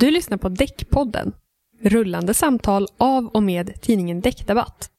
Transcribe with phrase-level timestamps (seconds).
[0.00, 1.32] Du lyssnar på Däckpodden.
[1.82, 4.90] Rullande samtal av och med tidningen Däckdebatt.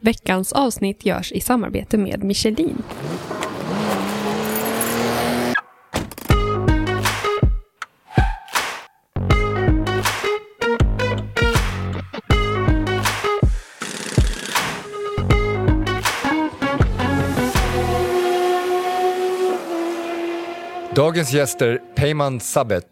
[0.00, 2.82] Veckans avsnitt görs i samarbete med Michelin.
[20.94, 22.86] Dagens gäster Peyman Sabet,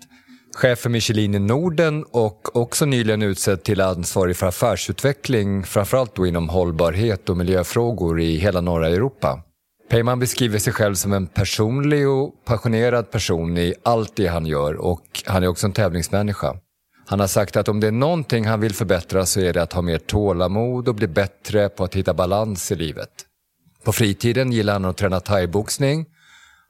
[0.57, 6.26] chef för Michelin i Norden och också nyligen utsedd till ansvarig för affärsutveckling, framförallt då
[6.26, 9.43] inom hållbarhet och miljöfrågor i hela norra Europa.
[9.90, 14.75] Peyman beskriver sig själv som en personlig och passionerad person i allt det han gör
[14.75, 16.57] och han är också en tävlingsmänniska.
[17.07, 19.72] Han har sagt att om det är någonting han vill förbättra så är det att
[19.72, 23.11] ha mer tålamod och bli bättre på att hitta balans i livet.
[23.85, 26.07] På fritiden gillar han att träna thaiboxning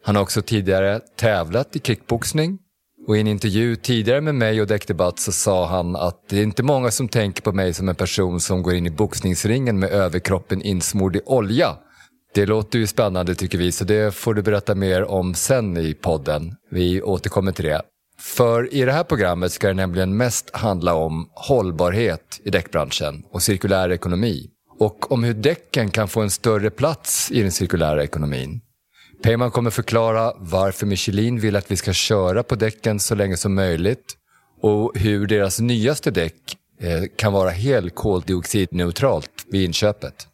[0.07, 2.59] han har också tidigare tävlat i kickboxning
[3.07, 6.43] och i en intervju tidigare med mig och Däckdebatt så sa han att det är
[6.43, 9.91] inte många som tänker på mig som en person som går in i boxningsringen med
[9.91, 11.77] överkroppen insmord i olja.
[12.35, 15.95] Det låter ju spännande tycker vi, så det får du berätta mer om sen i
[15.95, 16.55] podden.
[16.71, 17.83] Vi återkommer till det.
[18.19, 23.43] För i det här programmet ska det nämligen mest handla om hållbarhet i däckbranschen och
[23.43, 24.51] cirkulär ekonomi.
[24.79, 28.61] Och om hur däcken kan få en större plats i den cirkulära ekonomin.
[29.23, 33.55] Peyman kommer förklara varför Michelin vill att vi ska köra på däcken så länge som
[33.55, 34.17] möjligt
[34.63, 36.35] och hur deras nyaste däck
[36.81, 40.29] eh, kan vara helt koldioxidneutralt vid inköpet.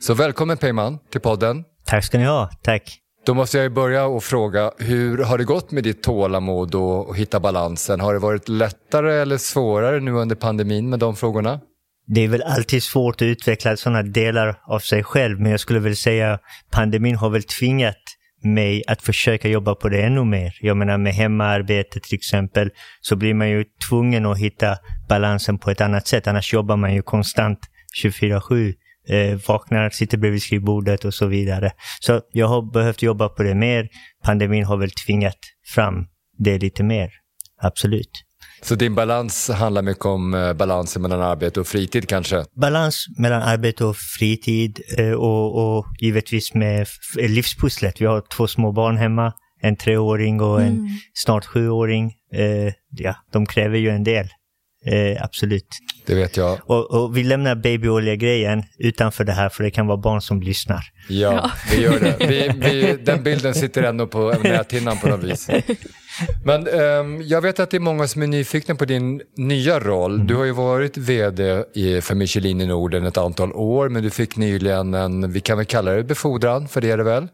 [0.00, 1.64] Så välkommen Peyman till podden.
[1.84, 2.98] Tack ska ni ha, tack.
[3.26, 7.16] Då måste jag börja och fråga, hur har det gått med ditt tålamod och, och
[7.16, 8.00] hitta balansen?
[8.00, 11.60] Har det varit lättare eller svårare nu under pandemin med de frågorna?
[12.14, 15.80] Det är väl alltid svårt att utveckla sådana delar av sig själv, men jag skulle
[15.80, 16.38] väl säga
[16.70, 17.96] pandemin har väl tvingat
[18.42, 20.58] mig att försöka jobba på det ännu mer.
[20.60, 24.76] Jag menar med hemarbete till exempel så blir man ju tvungen att hitta
[25.08, 26.26] balansen på ett annat sätt.
[26.26, 27.58] Annars jobbar man ju konstant
[28.04, 28.74] 24-7.
[29.08, 31.72] Eh, vaknar, sitter bredvid skrivbordet och så vidare.
[32.00, 33.88] Så jag har behövt jobba på det mer.
[34.24, 35.38] Pandemin har väl tvingat
[35.74, 36.06] fram
[36.38, 37.10] det lite mer.
[37.62, 38.24] Absolut.
[38.64, 42.44] Så din balans handlar mycket om eh, balansen mellan arbete och fritid kanske?
[42.60, 46.86] Balans mellan arbete och fritid eh, och, och givetvis med
[47.16, 48.00] livspusslet.
[48.00, 50.88] Vi har två små barn hemma, en treåring och en mm.
[51.14, 52.12] snart sjuåring.
[52.34, 54.28] Eh, ja, de kräver ju en del.
[55.20, 55.68] absolut.
[56.06, 56.58] Det vet jag.
[56.62, 60.84] Och, och vi lämnar babyolja-grejen utanför det här för det kan vara barn som lyssnar.
[61.08, 61.50] Ja, ja.
[61.70, 62.16] vi gör det.
[62.28, 65.48] Vi, vi, den bilden sitter ändå på näthinnan på något vis.
[66.44, 70.14] Men um, jag vet att det är många som är nyfikna på din nya roll.
[70.14, 70.26] Mm.
[70.26, 74.10] Du har ju varit vd i, för Michelin i Norden ett antal år, men du
[74.10, 77.28] fick nyligen en, vi kan väl kalla det befordran, för det är det väl?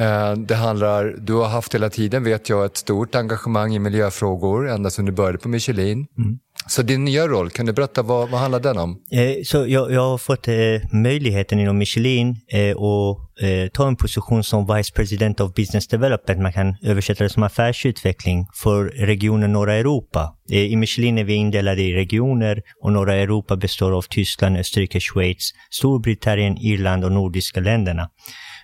[0.00, 4.68] Uh, det handlar, du har haft hela tiden, vet jag, ett stort engagemang i miljöfrågor
[4.68, 6.06] ända sedan du började på Michelin.
[6.18, 6.38] Mm.
[6.66, 8.90] Så din nya roll, kan du berätta vad, vad handlar den om?
[9.12, 10.54] Eh, så jag, jag har fått eh,
[10.92, 16.40] möjligheten inom Michelin eh, att eh, ta en position som Vice President of Business Development,
[16.40, 20.34] man kan översätta det som affärsutveckling, för regionen norra Europa.
[20.52, 25.00] Eh, I Michelin är vi indelade i regioner och norra Europa består av Tyskland, Österrike,
[25.00, 28.08] Schweiz, Storbritannien, Irland och nordiska länderna.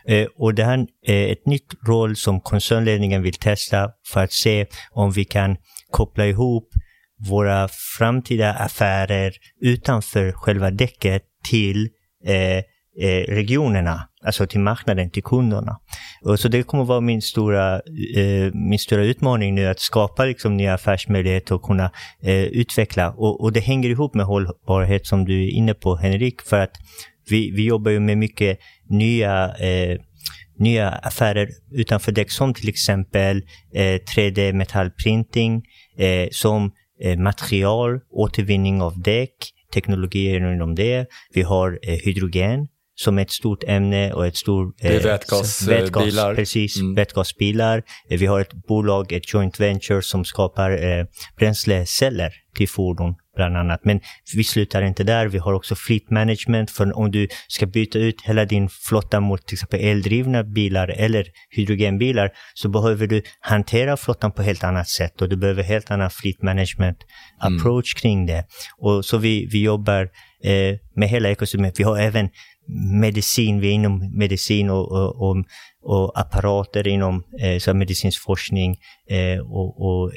[0.08, 4.66] Eh, och det här är ett nytt roll som koncernledningen vill testa för att se
[4.90, 5.56] om vi kan
[5.90, 6.68] koppla ihop
[7.18, 7.68] våra
[7.98, 11.88] framtida affärer utanför själva däcket till
[12.26, 12.56] eh,
[13.00, 15.76] eh, regionerna, alltså till marknaden, till kunderna.
[16.22, 17.74] Och så det kommer vara min stora,
[18.16, 21.90] eh, min stora utmaning nu, att skapa liksom nya affärsmöjligheter och kunna
[22.22, 23.10] eh, utveckla.
[23.10, 26.72] Och, och, det hänger ihop med hållbarhet som du är inne på, Henrik, för att
[27.30, 28.58] vi, vi jobbar ju med mycket
[28.88, 29.98] nya eh,
[30.58, 33.42] nya affärer utanför däck som till exempel
[33.74, 35.62] eh, 3D metallprinting,
[35.98, 36.72] eh, som
[37.18, 39.34] material, återvinning av däck,
[39.74, 41.06] teknologier inom det.
[41.34, 44.74] Vi har eh, hydrogen som ett stort ämne och ett stort...
[44.80, 45.82] det är eh, vätgasbilar.
[45.82, 46.94] Vätgas, precis, mm.
[46.94, 47.82] vätgasbilar.
[48.08, 51.04] Vi har ett bolag, ett joint venture som skapar eh,
[51.36, 53.84] bränsleceller till fordon bland annat.
[53.84, 54.00] Men
[54.36, 55.26] vi slutar inte där.
[55.26, 56.70] Vi har också fleet management.
[56.70, 61.26] För om du ska byta ut hela din flotta mot till exempel eldrivna bilar eller
[61.50, 66.10] hydrogenbilar så behöver du hantera flottan på helt annat sätt och du behöver helt annan
[66.10, 66.98] fleet management
[67.42, 67.56] mm.
[67.56, 68.00] approach mm.
[68.00, 68.44] kring det.
[68.78, 70.02] Och så vi, vi jobbar
[70.44, 71.80] eh, med hela ekosystemet.
[71.80, 72.28] Vi har även
[73.00, 75.36] medicin, vi är inom medicin och, och, och,
[75.82, 78.76] och apparater inom eh, så medicinsk forskning
[79.10, 80.12] eh, och, och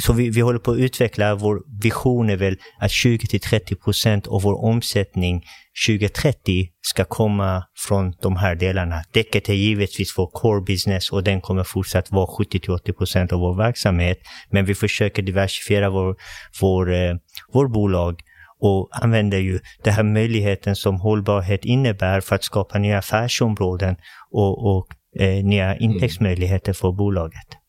[0.00, 4.42] så vi, vi håller på att utveckla, vår vision är väl att 20-30 procent av
[4.42, 5.44] vår omsättning
[5.86, 9.04] 2030 ska komma från de här delarna.
[9.12, 13.56] Däcket är givetvis vår core business och den kommer fortsatt vara 70-80 procent av vår
[13.56, 14.18] verksamhet.
[14.50, 16.16] Men vi försöker diversifiera vår,
[16.60, 17.14] vår, eh,
[17.52, 18.20] vår bolag
[18.60, 23.96] och använder ju den här möjligheten som hållbarhet innebär för att skapa nya affärsområden
[24.30, 24.86] och, och
[25.20, 27.61] eh, nya intäktsmöjligheter för bolaget.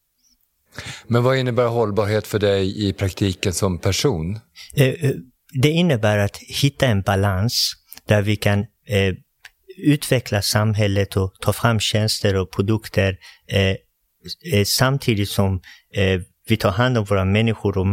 [1.07, 4.39] Men vad innebär hållbarhet för dig i praktiken som person?
[4.75, 5.11] Eh, eh,
[5.61, 7.73] det innebär att hitta en balans
[8.07, 9.13] där vi kan eh,
[9.77, 13.17] utveckla samhället och ta fram tjänster och produkter
[14.65, 15.61] samtidigt som
[16.47, 17.87] vi tar hand om våra människor och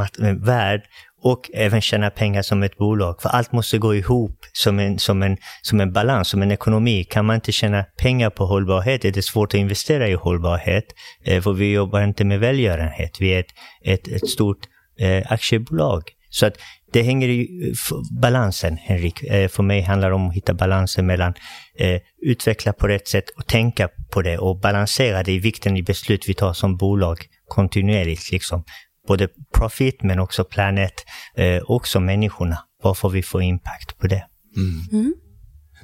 [0.48, 0.82] värld
[1.22, 3.22] och även tjäna pengar som ett bolag.
[3.22, 7.04] För allt måste gå ihop som en, som en, som en balans, som en ekonomi.
[7.04, 10.84] Kan man inte tjäna pengar på hållbarhet är det svårt att investera i hållbarhet.
[11.24, 13.20] Eh, för vi jobbar inte med välgörenhet.
[13.20, 13.52] Vi är ett,
[13.84, 14.58] ett, ett stort
[15.00, 16.02] eh, aktiebolag.
[16.30, 16.54] Så att
[16.92, 17.72] det hänger i
[18.20, 19.22] balansen, Henrik.
[19.22, 21.34] Eh, för mig handlar det om att hitta balansen mellan
[21.78, 25.82] eh, utveckla på rätt sätt och tänka på det och balansera det i vikten i
[25.82, 27.18] beslut vi tar som bolag
[27.48, 28.30] kontinuerligt.
[28.32, 28.64] Liksom
[29.08, 30.94] både profit men också planet,
[31.36, 32.58] eh, också människorna.
[32.82, 34.24] Varför vi får impact på det.
[34.56, 35.02] Mm.
[35.02, 35.14] Mm.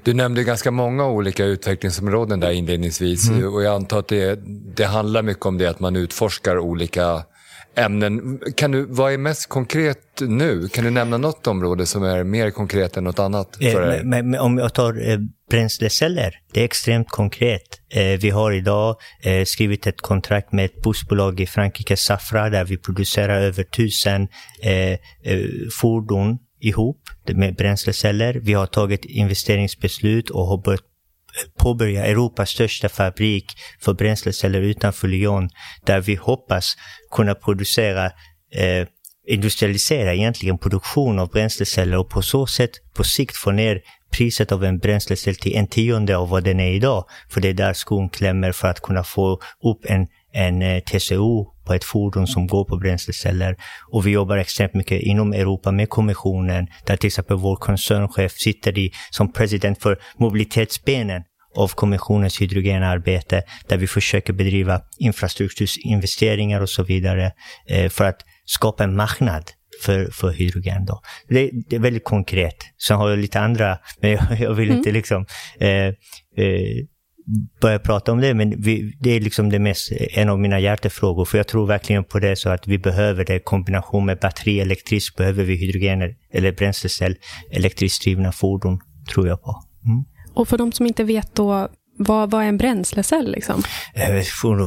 [0.03, 3.55] Du nämnde ganska många olika utvecklingsområden där inledningsvis mm.
[3.55, 4.41] och jag antar att det,
[4.77, 7.25] det handlar mycket om det att man utforskar olika
[7.77, 8.41] ämnen.
[8.57, 10.69] Kan du, vad är mest konkret nu?
[10.69, 13.63] Kan du nämna något område som är mer konkret än något annat?
[13.63, 15.19] Eh, men, men, om jag tar eh,
[15.51, 17.81] bränsleceller, det är extremt konkret.
[17.89, 22.65] Eh, vi har idag eh, skrivit ett kontrakt med ett bussbolag i Frankrike, Safra, där
[22.65, 24.29] vi producerar över tusen
[24.63, 24.99] eh, eh,
[25.81, 27.01] fordon ihop
[27.35, 28.41] med bränsleceller.
[28.43, 30.81] Vi har tagit investeringsbeslut och har börjat
[31.59, 35.49] påbörja Europas största fabrik för bränsleceller utanför Lyon,
[35.87, 36.77] där vi hoppas
[37.11, 38.05] kunna producera
[38.55, 38.87] eh,
[39.27, 43.81] industrialisera egentligen produktion av bränsleceller och på så sätt på sikt få ner
[44.13, 47.05] priset av en bränslecell till en tionde av vad den är idag.
[47.31, 51.56] För det är där skon klämmer för att kunna få upp en, en eh, TCO
[51.67, 53.57] på ett fordon som går på bränsleceller.
[53.93, 58.79] Och vi jobbar extremt mycket inom Europa med kommissionen, där till exempel vår koncernchef sitter
[58.79, 61.23] i som president för mobilitetsbenen
[61.57, 67.33] av kommissionens hydrogenarbete, där vi försöker bedriva infrastrukturinvesteringar och så vidare
[67.69, 69.51] eh, för att skapa en marknad
[69.83, 70.85] för, för hydrogen.
[70.85, 71.01] Då.
[71.29, 72.57] Det, det, är väldigt konkret.
[72.87, 74.79] Sen har jag lite andra, men jag, jag vill mm.
[74.79, 75.27] inte liksom
[75.61, 75.95] eh, eh,
[77.61, 81.25] börja prata om det, men vi, det är liksom det mest, en av mina hjärtefrågor,
[81.25, 83.39] för jag tror verkligen på det så att vi behöver det.
[83.39, 87.17] kombination med batteri elektriskt behöver vi hydrogen eller bränslecell
[87.51, 88.81] elektriskt drivna fordon,
[89.13, 89.63] tror jag på.
[89.85, 90.05] Mm.
[90.35, 91.69] Och för de som inte vet då,
[91.99, 93.33] vad, vad är en bränslecell?
[93.33, 93.63] Liksom?
[93.95, 94.23] Eh,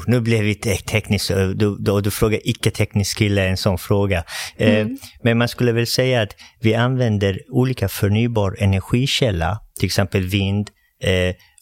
[0.07, 4.23] nu blev vi tekniskt, eh, du, du, du frågar icke-teknisk kille en sån fråga.
[4.57, 4.97] Eh, mm.
[5.23, 10.69] Men man skulle väl säga att vi använder olika förnybar energikälla, till exempel vind,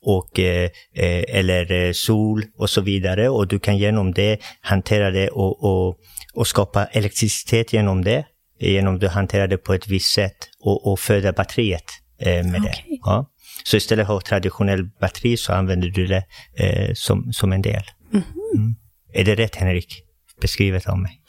[0.07, 3.29] och, eller sol och så vidare.
[3.29, 5.97] Och du kan genom det hantera det och, och,
[6.33, 8.25] och skapa elektricitet genom det.
[8.59, 11.83] Genom att du hanterar det på ett visst sätt och, och föda batteriet
[12.19, 12.61] med okay.
[12.61, 12.73] det.
[12.87, 13.29] Ja.
[13.63, 16.23] Så istället för traditionell batteri så använder du det
[16.57, 17.83] eh, som, som en del.
[18.13, 18.25] Mm.
[18.55, 18.75] Mm.
[19.13, 20.03] Är det rätt Henrik?
[20.41, 21.21] Beskrivet av mig.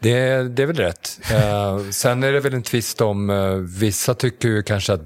[0.00, 1.20] Det, det är väl rätt.
[1.32, 5.02] Uh, sen är det väl en tvist om, uh, vissa tycker ju kanske att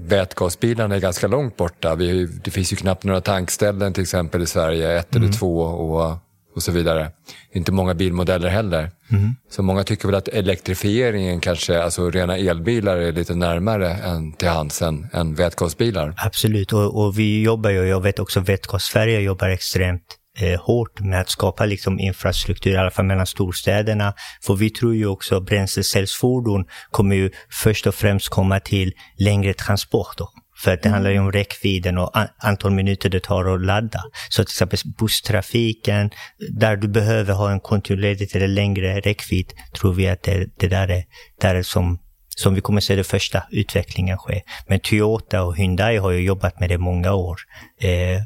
[0.00, 1.94] vätgasbilarna är ganska långt borta.
[1.94, 5.24] Vi, det finns ju knappt några tankställen till exempel i Sverige, ett mm.
[5.24, 5.60] eller två.
[5.62, 6.18] Och
[6.54, 7.10] och så vidare.
[7.52, 8.90] Inte många bilmodeller heller.
[9.10, 9.34] Mm.
[9.50, 14.48] Så många tycker väl att elektrifieringen kanske, alltså rena elbilar är lite närmare än till
[14.48, 16.14] hands än, än vätgasbilar.
[16.16, 21.00] Absolut, och, och vi jobbar ju, jag vet också Vätgas Sverige jobbar extremt eh, hårt
[21.00, 24.14] med att skapa liksom, infrastruktur, i alla fall mellan storstäderna.
[24.46, 29.54] För vi tror ju också att bränslecellsfordon kommer ju först och främst komma till längre
[29.54, 30.26] transporter.
[30.62, 34.02] För att det handlar ju om räckvidden och antal minuter det tar att ladda.
[34.28, 36.10] Så till exempel busstrafiken,
[36.52, 40.88] där du behöver ha en kontinuerligt eller längre räckvidd, tror vi att det, det där
[40.88, 41.04] är,
[41.40, 41.98] där är som,
[42.36, 44.42] som vi kommer se den första utvecklingen ske.
[44.66, 47.36] Men Toyota och Hyundai har ju jobbat med det många år.
[47.80, 48.22] Eh,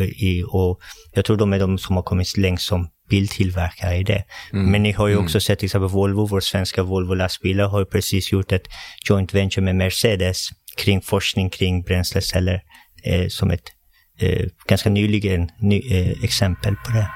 [0.00, 0.80] i, och
[1.14, 4.24] jag tror de är de som har kommit längst som biltillverkare i det.
[4.52, 4.70] Mm.
[4.70, 5.24] Men ni har ju mm.
[5.24, 8.68] också sett till exempel Volvo, vår svenska Volvo lastbilar har precis gjort ett
[9.08, 12.62] joint venture med Mercedes kring forskning kring bränsleceller
[13.04, 13.72] eh, som ett
[14.20, 17.08] eh, ganska nyligen ny, eh, exempel på det.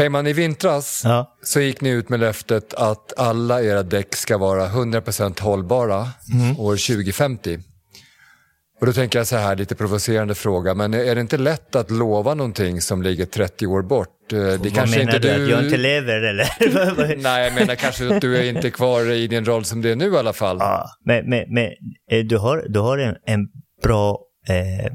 [0.00, 1.36] Peyman, i vintras ja.
[1.42, 6.60] så gick ni ut med löftet att alla era däck ska vara 100% hållbara mm.
[6.60, 7.58] år 2050.
[8.80, 11.90] Och då tänker jag så här, lite provocerande fråga, men är det inte lätt att
[11.90, 14.32] lova någonting som ligger 30 år bort?
[14.32, 15.38] Eh, det Vad kanske menar inte du?
[15.38, 15.44] du?
[15.44, 17.16] Att jag inte lever eller?
[17.22, 19.96] Nej, jag menar kanske att du är inte kvar i din roll som det är
[19.96, 20.56] nu i alla fall.
[20.60, 21.64] Ja, men, men, men
[22.10, 23.48] eh, du har, du har en, en
[23.82, 24.92] bra, eh,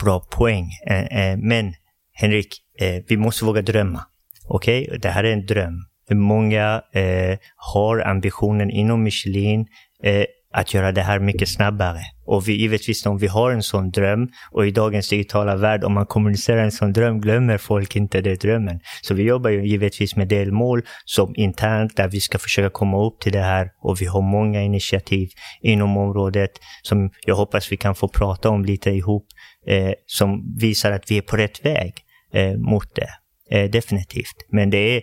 [0.00, 0.66] bra poäng.
[0.90, 1.72] Eh, eh, men
[2.20, 2.48] Henrik,
[2.80, 4.00] eh, vi måste våga drömma.
[4.48, 4.98] Okej, okay?
[4.98, 5.84] det här är en dröm.
[6.10, 9.66] Många eh, har ambitionen inom Michelin
[10.02, 12.00] eh, att göra det här mycket snabbare.
[12.26, 15.92] Och vi, givetvis om vi har en sån dröm och i dagens digitala värld, om
[15.92, 18.80] man kommunicerar en sån dröm glömmer folk inte det drömmen.
[19.02, 23.20] Så vi jobbar ju givetvis med delmål som internt där vi ska försöka komma upp
[23.20, 25.28] till det här och vi har många initiativ
[25.62, 26.50] inom området
[26.82, 29.26] som jag hoppas vi kan få prata om lite ihop
[29.66, 31.94] eh, som visar att vi är på rätt väg
[32.32, 33.08] eh, mot det.
[33.50, 34.46] Eh, definitivt.
[34.48, 35.02] Men det är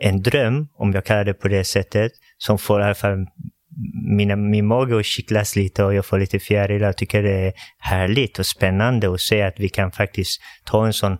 [0.00, 3.26] en dröm, om jag kallar det på det sättet, som får i alla fall
[4.16, 6.86] mina, min mage att kittlas lite och jag får lite fjärilar.
[6.86, 10.92] Jag tycker det är härligt och spännande att se att vi kan faktiskt ta en
[10.92, 11.18] sån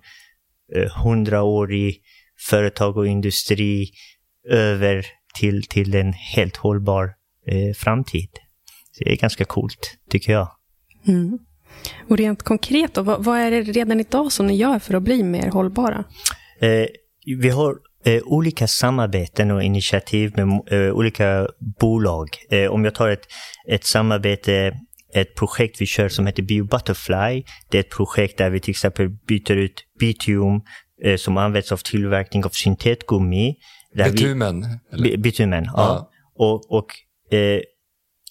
[0.74, 1.94] eh, hundraårig eh,
[2.50, 3.90] företag och industri
[4.50, 5.06] över
[5.38, 7.14] till, till en helt hållbar
[7.46, 8.28] eh, framtid.
[8.92, 10.48] Så det är ganska coolt, tycker jag.
[11.08, 11.38] Mm.
[12.08, 15.02] Och rent konkret då, vad, vad, är det redan idag som ni gör för att
[15.02, 16.04] bli mer hållbara?
[16.60, 16.86] Eh,
[17.40, 21.48] vi har eh, olika samarbeten och initiativ med eh, olika
[21.80, 22.28] bolag.
[22.50, 23.26] Eh, om jag tar ett,
[23.68, 24.72] ett samarbete,
[25.14, 27.44] ett projekt vi kör som heter BioButterfly.
[27.70, 30.60] Det är ett projekt där vi till exempel byter ut bitium
[31.04, 33.56] eh, som används av tillverkning av syntetgummi.
[33.94, 34.64] Bitumen?
[34.92, 35.72] Vi, bitumen, ja.
[35.76, 36.10] ja.
[36.34, 36.86] Och, och
[37.36, 37.60] eh,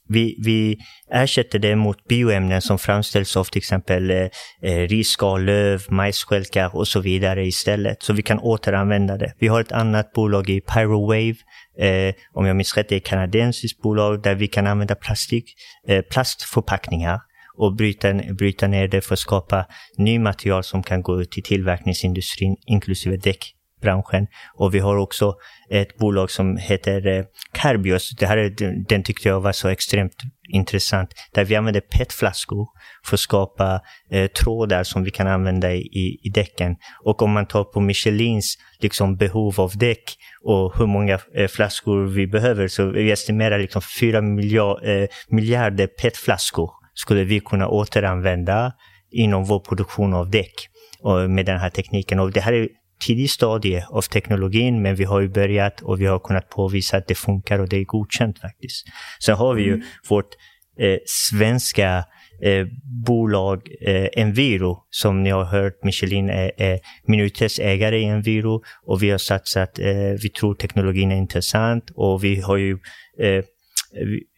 [0.10, 0.77] vi, vi
[1.12, 4.27] ersätter det mot bioämnen som framställs av till exempel eh,
[4.62, 8.03] eh, risskal, löv, majsskälkar och så vidare istället.
[8.03, 9.33] Så vi kan återanvända det.
[9.39, 11.36] Vi har ett annat bolag i Pyrowave,
[11.79, 15.45] eh, om jag minns rätt, det är ett kanadensiskt bolag där vi kan använda plastik,
[15.88, 17.19] eh, plastförpackningar
[17.57, 19.65] och bryta, bryta ner det för att skapa
[19.98, 23.53] ny material som kan gå ut i tillverkningsindustrin, inklusive däck
[23.84, 24.28] branschen.
[24.56, 25.36] Och vi har också
[25.70, 27.24] ett bolag som heter eh,
[27.54, 28.10] Carbios.
[28.20, 28.50] Det här är,
[28.88, 30.16] den tyckte jag var så extremt
[30.50, 31.10] intressant.
[31.34, 32.68] Där vi använder PET-flaskor
[33.06, 36.75] för att skapa eh, trådar som vi kan använda i, i däcken.
[37.04, 40.04] Och om man tar på Michelins liksom, behov av däck
[40.44, 45.88] och hur många eh, flaskor vi behöver så vi estimerar liksom 4 miljard, eh, miljarder
[45.88, 48.74] PET-flaskor skulle vi kunna återanvända
[49.12, 50.70] inom vår produktion av däck
[51.30, 52.20] med den här tekniken.
[52.20, 52.68] Och det här är
[53.07, 57.07] tidig stadie av teknologin, men vi har ju börjat och vi har kunnat påvisa att
[57.07, 58.86] det funkar och det är godkänt faktiskt.
[59.19, 59.86] Sen har vi ju mm.
[60.10, 60.29] vårt
[60.79, 62.05] eh, svenska
[62.43, 62.67] eh,
[63.05, 69.10] bolag eh, Enviro, som ni har hört, Michelin är, är minoritetsägare i Enviro och vi
[69.10, 69.86] har satsat, eh,
[70.24, 72.77] vi tror teknologin är intressant och vi har ju
[73.19, 73.43] eh,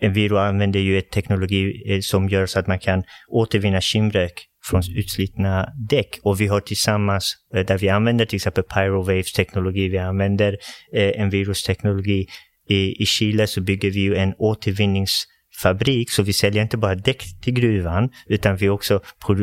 [0.02, 4.82] Enviro använder ju en teknologi eh, som gör så att man kan återvinna kimrök från
[4.96, 6.20] utslitna däck.
[6.24, 10.58] Och vi har tillsammans, eh, där vi använder till exempel Pyrowaves teknologi, vi använder
[10.94, 12.28] eh, en virusteknologi.
[12.70, 17.24] I, I Chile så bygger vi ju en återvinningsfabrik, så vi säljer inte bara däck
[17.42, 19.00] till gruvan, utan vi också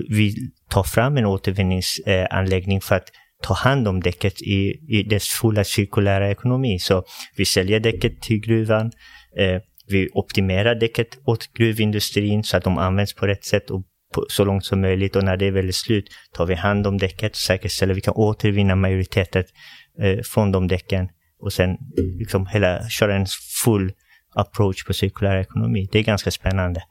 [0.08, 0.34] vi
[0.70, 3.08] tar fram en återvinningsanläggning för att
[3.42, 6.78] ta hand om däcket i, i dess fulla cirkulära ekonomi.
[6.78, 7.04] Så
[7.36, 8.92] vi säljer däcket till gruvan,
[9.38, 13.82] eh, vi optimerar däcket åt gruvindustrin så att de används på rätt sätt och
[14.28, 17.36] så långt som möjligt och när det är väldigt slut tar vi hand om däcket,
[17.36, 19.44] säkerställer att vi kan återvinna majoriteten
[20.02, 21.08] eh, från de däcken
[21.40, 21.76] och sen
[22.18, 23.26] liksom hela, köra en
[23.64, 23.92] full
[24.34, 25.88] approach på cirkulär ekonomi.
[25.92, 26.82] Det är ganska spännande.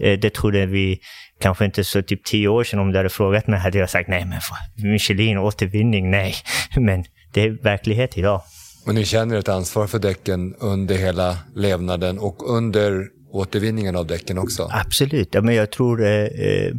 [0.00, 1.00] Eh, det trodde vi
[1.40, 4.08] kanske inte så typ tio år sedan om du hade frågat mig hade jag sagt
[4.08, 6.34] nej men Michelin, återvinning, nej.
[6.76, 8.42] Men det är verklighet idag.
[8.86, 14.38] Men ni känner ett ansvar för däcken under hela levnaden och under återvinningen av däcken
[14.38, 14.68] också?
[14.72, 16.74] Absolut, ja, men jag tror eh, eh,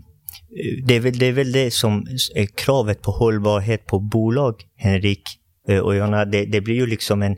[0.85, 5.21] det, är väl, det är väl det som är kravet på hållbarhet på bolag, Henrik
[5.67, 6.25] eh, och Jonna.
[6.25, 7.31] Det, det, blir ju liksom en...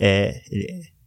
[0.00, 0.30] Eh,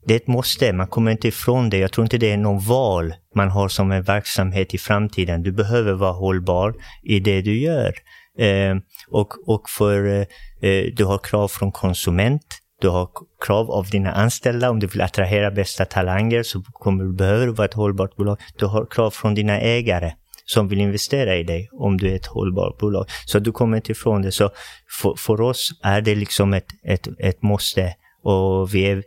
[0.07, 1.77] det är ett måste, man kommer inte ifrån det.
[1.77, 5.43] Jag tror inte det är någon val man har som en verksamhet i framtiden.
[5.43, 7.93] Du behöver vara hållbar i det du gör.
[8.39, 8.75] Eh,
[9.09, 10.25] och, och för eh,
[10.69, 12.45] eh du har krav från konsument,
[12.85, 13.09] du har
[13.45, 14.69] krav av dina anställda.
[14.69, 18.37] Om du vill attrahera bästa talanger så kommer du behöva vara ett hållbart bolag.
[18.59, 20.13] Du har krav från dina ägare
[20.45, 23.05] som vill investera i dig om du är ett hållbart bolag.
[23.25, 24.31] Så du kommer inte ifrån det.
[24.31, 24.49] Så
[25.01, 29.03] för, för oss är det liksom ett, ett, ett måste och vi är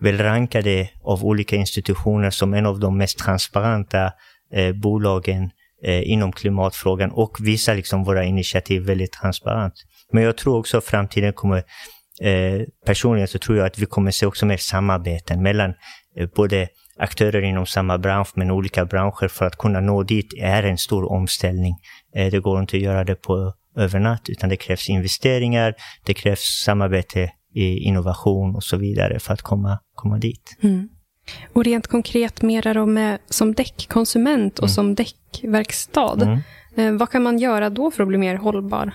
[0.00, 4.12] väl rankade av olika institutioner som en av de mest transparenta
[4.54, 5.50] eh, bolagen
[5.84, 9.74] eh, inom klimatfrågan och visar liksom våra initiativ väldigt transparent.
[10.12, 11.62] Men jag tror också att framtiden kommer
[12.22, 15.74] Eh, personligen så tror jag att vi kommer se också mer samarbeten mellan
[16.16, 20.62] eh, både aktörer inom samma bransch men olika branscher för att kunna nå dit är
[20.62, 21.74] en stor omställning.
[22.14, 25.74] Eh, det går inte att göra det på övernatt utan det krävs investeringar,
[26.04, 30.56] det krävs samarbete i innovation och så vidare för att komma, komma dit.
[30.62, 30.88] Mm.
[31.52, 34.74] Och rent konkret mera då med, som däckkonsument och mm.
[34.74, 36.42] som däckverkstad.
[36.76, 36.98] Mm.
[36.98, 38.92] Vad kan man göra då för att bli mer hållbar?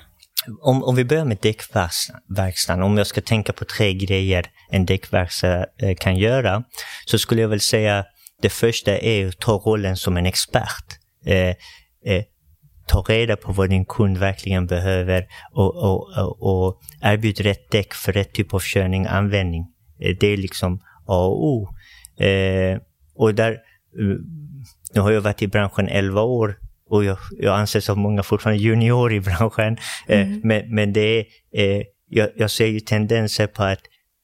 [0.62, 5.66] Om, om vi börjar med däckverkstaden, om jag ska tänka på tre grejer en däckverkstad
[5.82, 6.64] eh, kan göra,
[7.06, 8.06] så skulle jag väl säga
[8.42, 10.86] det första är att ta rollen som en expert.
[11.26, 11.56] Eh,
[12.14, 12.24] eh,
[12.88, 17.94] ta reda på vad din kund verkligen behöver och, och, och, och erbjud rätt däck
[17.94, 19.62] för rätt typ av körning och användning.
[20.00, 21.68] Eh, det är liksom A och O.
[22.24, 22.80] Eh,
[23.16, 24.18] och där, eh,
[24.94, 26.58] nu har jag varit i branschen 11 år
[26.90, 29.78] och jag, jag anses av många fortfarande junior i branschen.
[30.08, 30.42] Eh, mm.
[30.44, 33.80] men, men det är, eh, jag, jag ser ju tendenser på att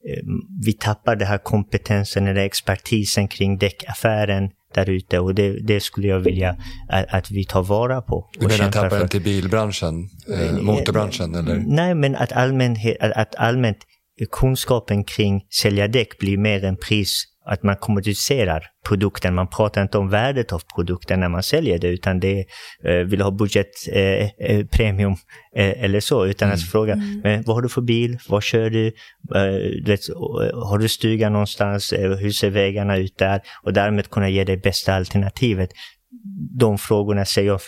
[0.10, 0.24] eh,
[0.65, 6.08] vi tappar den här kompetensen eller expertisen kring däckaffären där ute och det, det, skulle
[6.08, 6.58] jag vilja
[6.89, 8.29] att, att, vi tar vara på.
[8.39, 11.63] Du menar tappar den till bilbranschen, eh, motorbranschen eller?
[11.67, 13.77] Nej, men att allmänt, att, att allmänt
[14.32, 19.35] kunskapen kring sälja däck blir mer en pris att man kommodificerar produkten.
[19.35, 22.45] Man pratar inte om värdet av produkten när man säljer det, utan det är,
[22.89, 24.65] eh, vill ha budget, eh, eh,
[25.55, 26.55] eh, eller så, utan mm.
[26.55, 27.21] att fråga mm.
[27.23, 28.88] men, vad har du för bil, vad kör du,
[29.35, 30.00] eh, vet,
[30.53, 34.57] har du stuga någonstans, eh, hur ser vägarna ut där och därmed kunna ge det
[34.57, 35.69] bästa alternativet.
[36.59, 37.59] De frågorna säger jag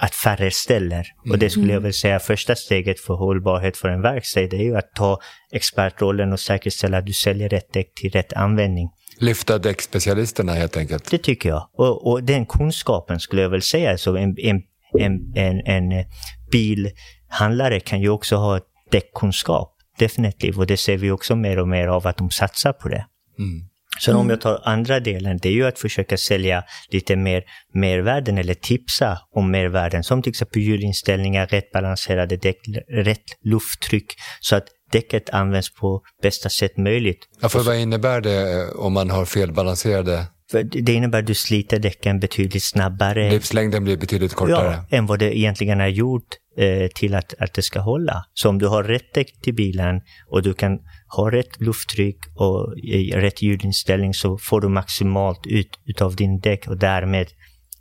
[0.00, 1.06] att färre ställer.
[1.30, 1.82] Och det skulle jag mm.
[1.82, 5.18] väl säga första steget för hållbarhet för en verkstad, det är ju att ta
[5.52, 8.88] expertrollen och säkerställa att du säljer rätt däck till rätt användning.
[9.20, 11.10] Lyfta däckspecialisterna helt enkelt.
[11.10, 11.68] Det tycker jag.
[11.72, 14.62] Och, och den kunskapen skulle jag väl säga, så en, en,
[14.98, 16.06] en, en, en eh,
[16.52, 18.60] bilhandlare kan ju också ha
[18.90, 20.56] däckkunskap, definitivt.
[20.56, 23.06] Och det ser vi också mer och mer av att de satsar på det.
[23.38, 23.70] Mm.
[23.98, 28.38] Så om jag tar andra delen, det är ju att försöka sälja lite mer mervärden
[28.38, 32.56] eller tipsa om mervärden, som till exempel hjulinställningar, rätt balanserade däck,
[32.88, 37.28] rätt lufttryck, så att däcket används på bästa sätt möjligt.
[37.40, 40.26] Ja, för vad innebär det eh, om man har felbalanserade?
[40.64, 43.30] Det innebär att du sliter däcken betydligt snabbare.
[43.30, 44.84] Livslängden blir betydligt kortare.
[44.90, 48.24] Ja, än vad det egentligen är gjort eh, till att, att det ska hålla.
[48.34, 50.78] Så om du har rätt däck till bilen och du kan
[51.16, 52.74] ha rätt lufttryck och
[53.14, 57.26] rätt ljudinställning så får du maximalt ut utav din däck och därmed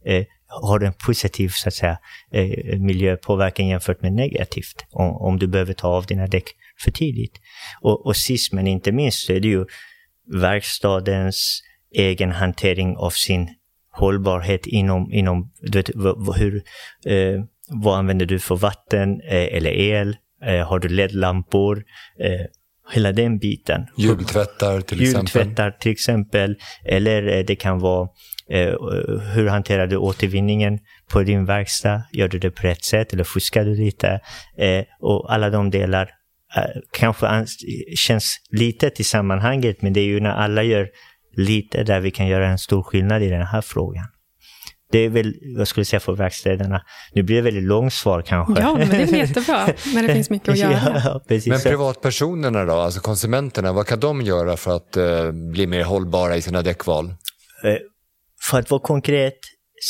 [0.06, 0.26] eh,
[0.62, 1.98] har en positiv så att säga,
[2.32, 7.40] eh, miljöpåverkan jämfört med negativt om, om du behöver ta av dina däck för tidigt.
[7.82, 9.66] Och, och sist men inte minst så är det ju
[10.32, 11.62] verkstadens
[11.96, 13.50] egen hantering av sin
[13.92, 15.90] hållbarhet inom, inom du vet,
[16.36, 16.64] hur,
[17.06, 20.18] eh, vad använder du för vatten eh, eller el?
[20.46, 21.84] Eh, har du LED-lampor?
[22.20, 22.46] Eh,
[22.92, 23.86] hela den biten.
[23.98, 25.42] Jultvättar till exempel?
[25.42, 26.56] Jultvättar till exempel.
[26.86, 28.10] Eller eh, det kan vara
[28.50, 28.74] eh,
[29.34, 30.80] hur hanterar du återvinningen
[31.12, 32.04] på din verkstad?
[32.12, 34.20] Gör du det på rätt sätt eller fuskar du lite?
[34.58, 36.10] Eh, och alla de delar
[36.92, 37.46] kanske
[37.96, 40.90] känns litet i sammanhanget, men det är ju när alla gör
[41.38, 44.06] lite där vi kan göra en stor skillnad i den här frågan.
[44.92, 46.82] Det är väl, vad skulle jag säga, för verkstäderna.
[47.14, 48.62] Nu blir det väldigt långt svar kanske.
[48.62, 51.02] Ja, men det är jättebra när det finns mycket att göra.
[51.06, 55.84] Ja, men privatpersonerna då, alltså konsumenterna, vad kan de göra för att uh, bli mer
[55.84, 57.06] hållbara i sina däckval?
[57.06, 57.14] Uh,
[58.50, 59.38] för att vara konkret,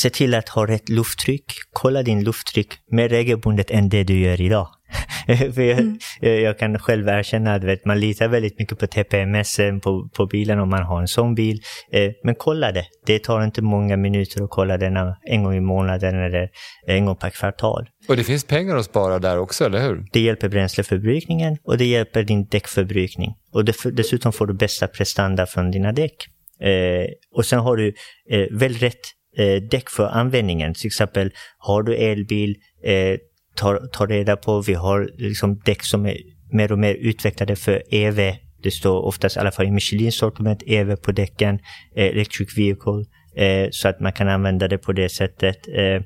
[0.01, 1.45] se till att ha rätt lufttryck.
[1.73, 4.67] Kolla din lufttryck mer regelbundet än det du gör idag.
[5.55, 5.97] För jag, mm.
[6.19, 10.59] jag, kan själv erkänna att vet, man litar väldigt mycket på TPMS på, på bilen
[10.59, 11.61] om man har en sån bil.
[11.91, 12.85] Eh, men kolla det.
[13.05, 16.49] Det tar inte många minuter att kolla den en gång i månaden eller
[16.87, 17.89] en gång per kvartal.
[18.07, 20.05] Och det finns pengar att spara där också, eller hur?
[20.11, 23.35] Det hjälper bränsleförbrukningen och det hjälper din däckförbrukning.
[23.53, 26.27] Och dessutom får du bästa prestanda från dina däck.
[26.61, 27.93] Eh, och sen har du
[28.29, 28.99] eh, väl rätt
[29.37, 30.73] eh, däck för användningen.
[30.73, 33.17] Till exempel har du elbil, eh,
[33.55, 34.61] tar, tar reda på.
[34.61, 36.17] Vi har liksom däck som är
[36.51, 38.35] mer och mer utvecklade för EV.
[38.63, 41.59] Det står oftast, i alla fall i Michelin sortiment, EV på däcken,
[41.95, 43.05] eh, Electric Vehicle.
[43.35, 45.67] Eh, så att man kan använda det på det sättet.
[45.67, 46.01] Eh,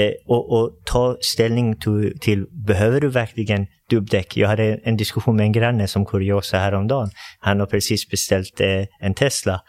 [0.00, 4.36] eh, och, och, ta ställning till, till, behöver du verkligen dubbdäck?
[4.36, 7.10] Jag hade en diskussion med en granne som kuriosa häromdagen.
[7.40, 9.60] Han har precis beställt eh, en Tesla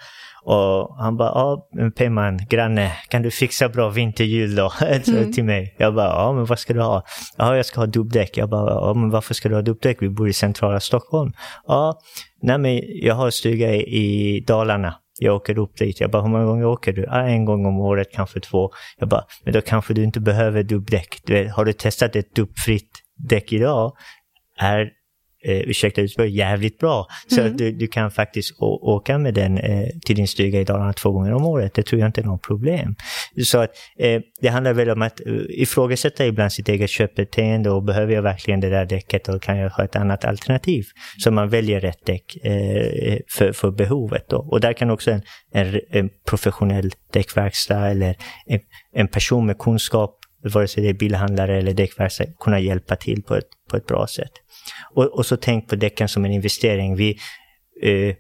[0.44, 4.72] och han bara, ja Peyman, granne, kan du fixa bra vinterhjul då?
[5.10, 5.32] Mm.
[5.32, 5.76] till mig.
[5.78, 7.04] Jag bara, ja men vad ska du ha?
[7.38, 8.38] Ja, jag ska ha dubbdäck.
[8.38, 9.98] Jag bara, ja men varför ska du ha dubbdäck?
[10.02, 11.32] Vi bor i centrala Stockholm.
[11.68, 12.00] Ja,
[12.42, 14.96] nej men jag har stuga i, i Dalarna.
[15.20, 16.00] Jag åker upp dit.
[16.00, 17.06] Jag bara, hur många gånger åker du?
[17.10, 18.70] Ah, en gång om året, kanske två.
[19.00, 21.08] Jag bara, men då kanske du inte behöver dubbdäck.
[21.26, 22.92] Du vet, har du testat ett dubbfritt
[23.30, 23.94] däck idag?
[24.60, 24.90] Är
[25.46, 27.08] eh, ursäkta uttrycket, jävligt bra.
[27.28, 27.52] Så Mm.
[27.52, 30.94] att du, du kan faktiskt å, åka med den eh, till din stuga i Dalarna
[30.94, 31.74] två gånger om året.
[31.74, 32.96] Det tror jag inte är något problem.
[33.46, 37.84] Så att eh, det handlar väl om att uh, ifrågasätta ibland sitt eget köpbeteende och
[37.84, 40.84] behöver jag verkligen det där däcket och kan jag ha ett annat alternativ?
[41.18, 44.26] Så man väljer rätt däck eh, för, för behovet.
[44.30, 44.38] Då.
[44.38, 45.22] Och där kan också en,
[45.54, 48.60] en, en professionell däckverkstad eller en,
[48.94, 53.36] en person med kunskap vare sig det är bilhandlare eller däckverkstad, kunna hjälpa till på
[53.36, 54.32] ett, på ett bra sätt.
[54.94, 56.96] Och, och så tänk på däcken som en investering.
[56.96, 57.18] Vi,
[57.82, 58.16] eh,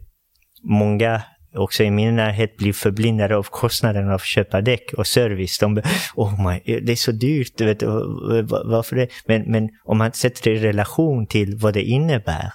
[0.64, 1.22] många
[1.56, 5.60] också i min närhet blir förblindade av kostnaden av att köpa däck och service.
[5.60, 5.82] De
[6.16, 9.08] oh my, det är så dyrt, du vet, varför det?
[9.26, 12.52] Men, men om man sätter det i relation till vad det innebär,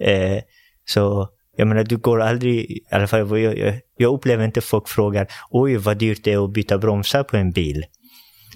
[0.00, 0.38] eh,
[0.84, 4.88] så jag menar, du går aldrig, i alla fall jag, jag, jag upplever inte folk
[4.88, 7.84] frågar oj vad dyrt det är att byta bromsar på en bil.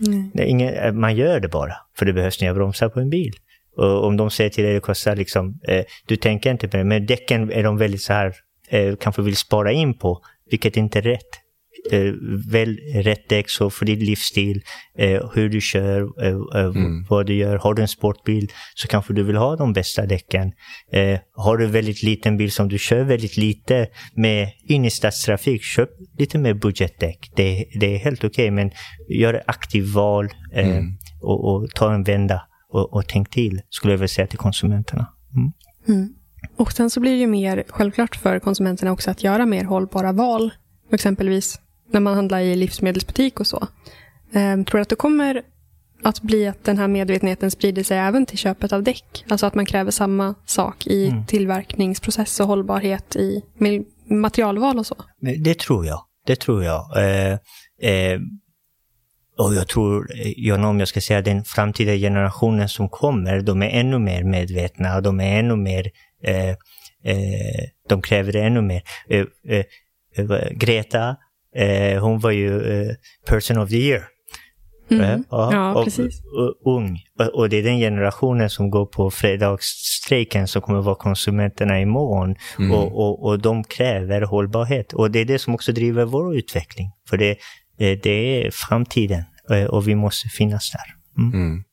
[0.06, 0.30] Mm.
[0.34, 3.10] Det är ingen, eh, man gör det bara, för det behövs nya bromsar på en
[3.10, 3.32] bil.
[3.76, 6.76] Och om de säger till dig att det kostar liksom, eh, du tänker inte på
[6.76, 8.34] det, men däcken är de väldigt så här,
[8.68, 11.43] eh, kanske vill spara in på, vilket inte är rätt.
[11.92, 12.12] Eh,
[12.52, 14.62] väl rätt däck så för din livsstil,
[14.98, 17.04] eh, hur du kör, eh, eh, Mm.
[17.08, 17.56] vad du gör.
[17.58, 20.52] Har du en sportbil så kanske du vill ha de bästa däcken.
[20.92, 24.90] Eh, har du en väldigt liten bil som du kör väldigt lite med in i
[24.90, 27.30] stadstrafik, köp lite mer budgetdäck.
[27.36, 28.70] Det, det är helt okej, men
[29.08, 30.84] gör ett aktivt val eh, Mm.
[31.20, 32.42] och, och ta en vända
[32.72, 35.06] och, och tänk till, skulle jag vilja säga till konsumenterna.
[35.36, 35.52] Mm.
[35.88, 36.14] Mm.
[36.56, 40.12] Och sen så blir det ju mer självklart för konsumenterna också att göra mer hållbara
[40.12, 40.50] val.
[40.92, 41.60] Exempelvis
[41.94, 43.68] när man handlar i livsmedelsbutik och så.
[44.32, 45.42] Ehm, tror du att det kommer
[46.02, 49.24] att bli att den här medvetenheten sprider sig även till köpet av däck?
[49.28, 51.26] Alltså att man kräver samma sak i Mm.
[51.26, 53.42] tillverkningsprocess och hållbarhet i
[54.10, 54.96] materialval och så?
[55.44, 56.00] Det tror jag.
[56.26, 56.96] Det tror jag.
[56.96, 57.32] Eh,
[57.90, 58.20] eh,
[59.38, 63.68] och jag tror, John, om jag ska säga den framtida generationen som kommer, de är
[63.68, 65.90] ännu mer medvetna och de är ännu mer,
[66.24, 66.50] eh,
[67.04, 68.82] eh, de kräver ännu mer.
[69.08, 69.64] Eh, eh,
[70.50, 71.16] Greta,
[71.56, 72.94] eh, hon var ju eh,
[73.26, 74.02] person of the year.
[74.90, 75.04] Mm.
[75.04, 76.22] Eh, Ja, och- precis.
[76.24, 76.98] och- ung.
[77.18, 82.34] Och- Och det är den generationen som går på fredagsstrejken som kommer vara konsumenterna imorgon.
[82.58, 82.70] Mm.
[82.72, 84.92] Och, och, och de kräver hållbarhet.
[84.92, 86.90] Och det är det som också driver vår utveckling.
[87.08, 87.30] För det,
[87.78, 88.10] eh, det
[88.46, 91.22] är framtiden eh, och vi måste finnas där.
[91.22, 91.34] Mm.
[91.40, 91.64] Mm.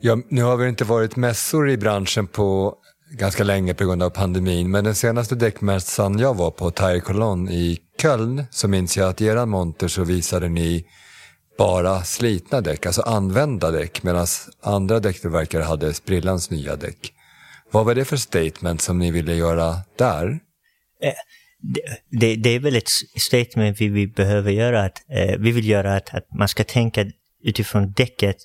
[0.00, 2.74] Ja, nu har vi inte varit mässor i branschen på
[3.18, 7.52] ganska länge på grund av pandemin, men den senaste däckmässan jag var på, Tire Cologne
[7.52, 10.86] i Köln, så minns jag att i eran monter så visade ni
[11.58, 14.26] bara slitna däck, alltså använda däck, medan
[14.62, 17.12] andra däcktillverkare hade sprillans nya däck.
[17.70, 20.26] Vad var det för statement som ni ville göra där?
[21.02, 21.12] Eh,
[21.60, 22.88] det, det, det är väl ett
[23.20, 24.84] statement vi, vi behöver göra.
[24.84, 27.06] Att, eh, vi vill göra att, att man ska tänka
[27.44, 28.36] utifrån däcket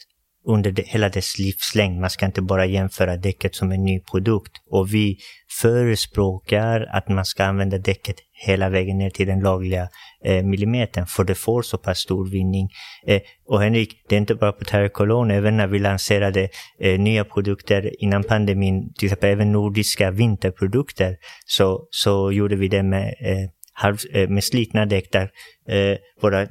[0.48, 2.00] under det, hela dess livslängd.
[2.00, 4.52] Man ska inte bara jämföra däcket som en ny produkt.
[4.70, 5.18] Och vi
[5.62, 9.90] förespråkar att man ska använda däcket hela vägen ner till den lagliga
[10.26, 12.70] eh, millimetern, för det får så pass stor vinning.
[13.08, 16.50] Eh, och Henrik, det är inte bara på Terra även när vi lanserade
[16.80, 22.84] eh, nya produkter innan pandemin, till exempel även nordiska vinterprodukter, så, så gjorde vi det
[22.84, 25.30] med, eh, halv, eh, med slitna däck där
[25.70, 26.48] eh, våra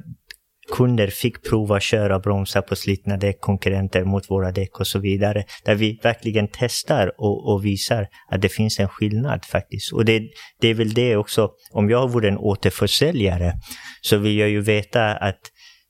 [0.71, 4.99] kunder fick prova köra och bromsa på slitna däck, konkurrenter mot våra däck och så
[4.99, 5.43] vidare.
[5.65, 9.93] Där vi verkligen testar och, och visar att det finns en skillnad faktiskt.
[9.93, 10.21] Och det,
[10.61, 13.53] det är väl det också, om jag vore en återförsäljare
[14.01, 15.39] så vill jag ju veta att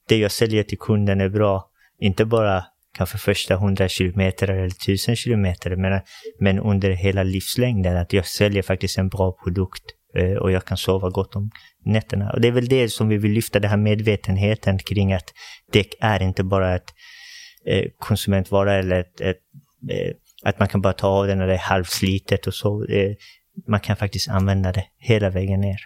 [0.07, 1.65] det jag säljer till kunden är bra,
[1.99, 2.63] inte bara
[2.97, 6.01] kanske första 100 kilometer eller 1000 kilometer, men,
[6.39, 9.83] men under hela livslängden, att jag säljer faktiskt en bra produkt
[10.39, 11.51] och jag kan sova gott om
[11.85, 12.31] nätterna.
[12.31, 15.33] Och det är väl det som vi vill lyfta, den här medvetenheten kring att
[15.71, 16.93] däck är inte bara ett
[17.65, 19.37] eh, konsumentvara eller ett, ett,
[19.89, 22.85] eh, att man kan bara ta av den när det är halvslitet och så.
[22.85, 23.15] Eh,
[23.67, 25.79] man kan faktiskt använda det hela vägen ner.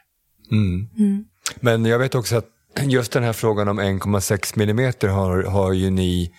[0.52, 0.90] Mm.
[0.98, 1.26] Mm.
[1.60, 2.46] Men jag vet också att
[2.84, 6.32] just den här frågan om 1,6 millimeter har, har ju ni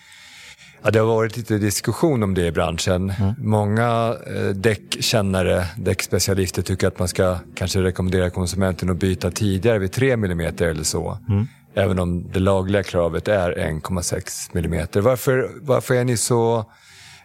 [0.86, 3.12] Ja, det har varit lite diskussion om det i branschen.
[3.38, 9.92] Många eh, däckkännare, däckspecialister tycker att man ska kanske rekommendera konsumenten att byta tidigare vid
[9.92, 11.18] 3 millimeter eller så.
[11.74, 15.00] Även om det lagliga kravet är 1,6 millimeter.
[15.00, 16.70] Varför, varför är ni så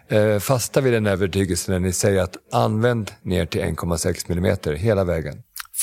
[0.08, 5.04] eh, fasta vid den övertygelsen när ni säger att använd ner till 1,6 millimeter hela
[5.04, 5.34] vägen?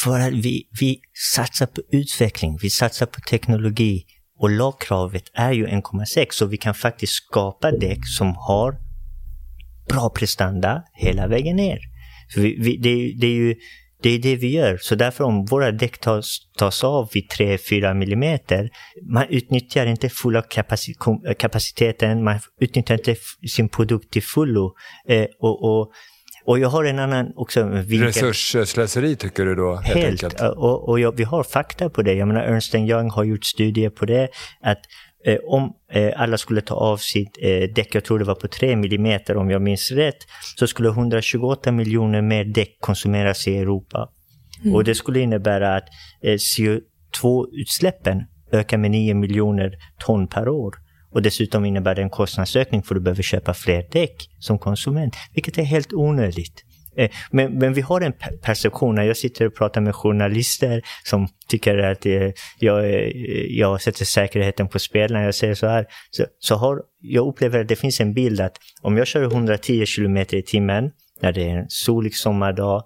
[0.04, 1.00] För att vi, vi
[1.36, 4.06] satsar på utveckling, vi satsar på teknologi
[4.40, 8.76] och lagkravet är ju 1,6 så vi kan faktiskt skapa däck som har
[9.90, 11.80] bra prestanda hela vägen ner.
[12.36, 13.56] Vi, vi, det, är- det är ju
[14.02, 14.78] det är det vi gör.
[14.82, 18.70] Så därför om våra däck tas, tas av vid 3-4 millimeter,
[19.12, 20.98] man utnyttjar inte fulla kapacit
[21.40, 23.16] kapaciteten, man utnyttjar inte
[23.50, 24.74] sin produkt till fullo.
[25.08, 25.92] Eh, och, och,
[26.50, 28.08] och jag har en annan också vinkel.
[28.08, 29.76] Resursslöseri tycker du då?
[29.76, 30.00] Helt.
[30.00, 30.24] helt.
[30.24, 30.42] Enkelt.
[30.42, 32.14] Och, och jag, vi har fakta på det.
[32.14, 34.30] Jag menar Ernst Young har gjort studier på det.
[34.62, 34.80] Att
[35.26, 38.48] eh, om eh, alla skulle ta av sitt eh, däck, jag tror det var på
[38.48, 40.18] 3 mm om jag minns rätt,
[40.56, 44.10] så skulle 128 miljoner mer däck konsumeras i Europa.
[44.64, 44.76] Mm.
[44.76, 45.86] Och det skulle innebära att
[46.24, 50.76] eh, CO2-utsläppen ökar med 9 miljoner ton per år.
[51.12, 55.58] Och dessutom innebär det en kostnadsökning för du behöver köpa fler däck som konsument, vilket
[55.58, 56.66] är helt onödigt.
[56.98, 61.28] Eh, men, men, vi har en perception, när jag sitter och pratar med journalister som
[61.48, 63.12] tycker att eh, jag, eh,
[63.50, 67.60] jag sätter säkerheten på spel när jag säger så här, så, så har, jag upplever
[67.60, 70.92] att det finns en bild att om jag kör 110 km i timmen
[71.22, 72.84] när det är en solig sommardag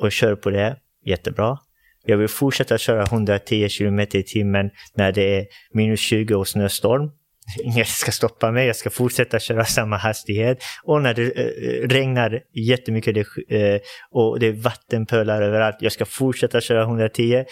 [0.00, 1.58] och kör på det, jättebra.
[2.06, 7.10] Jag vill fortsätta köra 110 km i timmen när det är minus 20 och snöstorm.
[7.64, 10.58] Ingen ska stoppa mig, jag ska fortsätta köra samma hastighet.
[10.84, 16.60] Och när det eh, regnar jättemycket eh, och det är vattenpölar överallt, jag ska fortsätta
[16.60, 17.44] köra 110.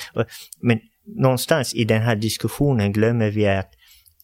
[0.60, 3.70] Men någonstans i den här diskussionen glömmer vi att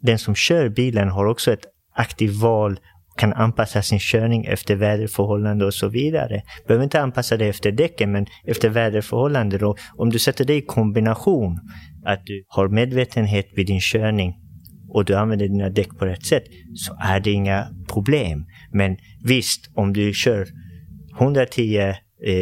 [0.00, 1.64] den som kör bilen har också ett
[1.94, 2.80] aktivt val
[3.18, 6.42] kan anpassa sin körning efter väderförhållanden och så vidare.
[6.66, 9.64] Behöver inte anpassa det efter däcken, men efter väderförhållanden.
[9.64, 11.60] Och om du sätter det i kombination,
[12.04, 14.34] att du har medvetenhet vid din körning
[14.88, 18.46] och du använder dina däck på rätt sätt, så är det inga problem.
[18.72, 20.46] Men visst, om du kör
[21.20, 21.78] 110
[22.26, 22.34] eh,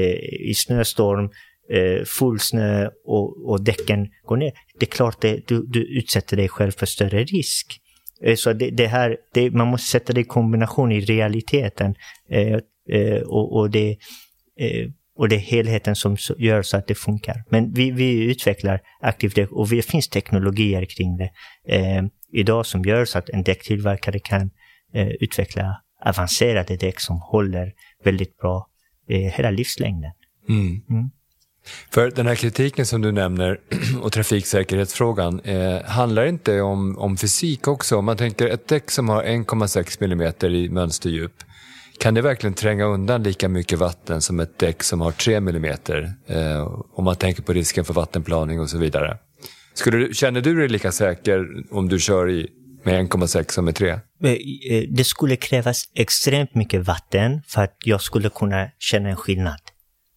[0.51, 1.31] i snöstorm,
[1.73, 6.37] eh, full snö och, och däcken går ner, det är klart att du, du utsätter
[6.37, 7.81] dig själv för större risk.
[8.23, 11.95] Eh, så det, det här, det, man måste sätta det i kombination i realiteten.
[12.31, 12.59] Eh,
[12.91, 13.91] eh, och, och, det,
[14.61, 17.45] eh, och det är helheten som gör så att det funkar.
[17.51, 21.31] Men vi, vi utvecklar aktivt det och det finns teknologier kring det
[21.69, 22.03] eh,
[22.33, 24.51] idag som gör så att en däcktillverkare kan
[24.93, 27.73] eh, utveckla avancerade däck som håller
[28.05, 28.69] väldigt bra
[29.09, 30.11] hela livslängden.
[30.49, 30.83] Mm.
[30.91, 31.11] Mm.
[31.91, 33.61] För den här kritiken som du nämner
[34.03, 37.97] och trafiksäkerhetsfrågan eh, handlar inte om, om fysik också?
[37.97, 41.33] Om man tänker ett däck som har 1,6 mm i mönsterdjup,
[41.99, 45.65] kan det verkligen tränga undan lika mycket vatten som ett däck som har 3 mm?
[46.27, 49.19] Eh, om man tänker på risken för vattenplaning och så vidare.
[49.75, 52.49] Skulle du, känner du dig lika säker om du kör i
[52.83, 53.91] med 1,6 som med 3?
[53.91, 53.99] Eh,
[54.89, 59.61] det skulle krävas extremt mycket vatten för att jag skulle kunna känna en skillnad.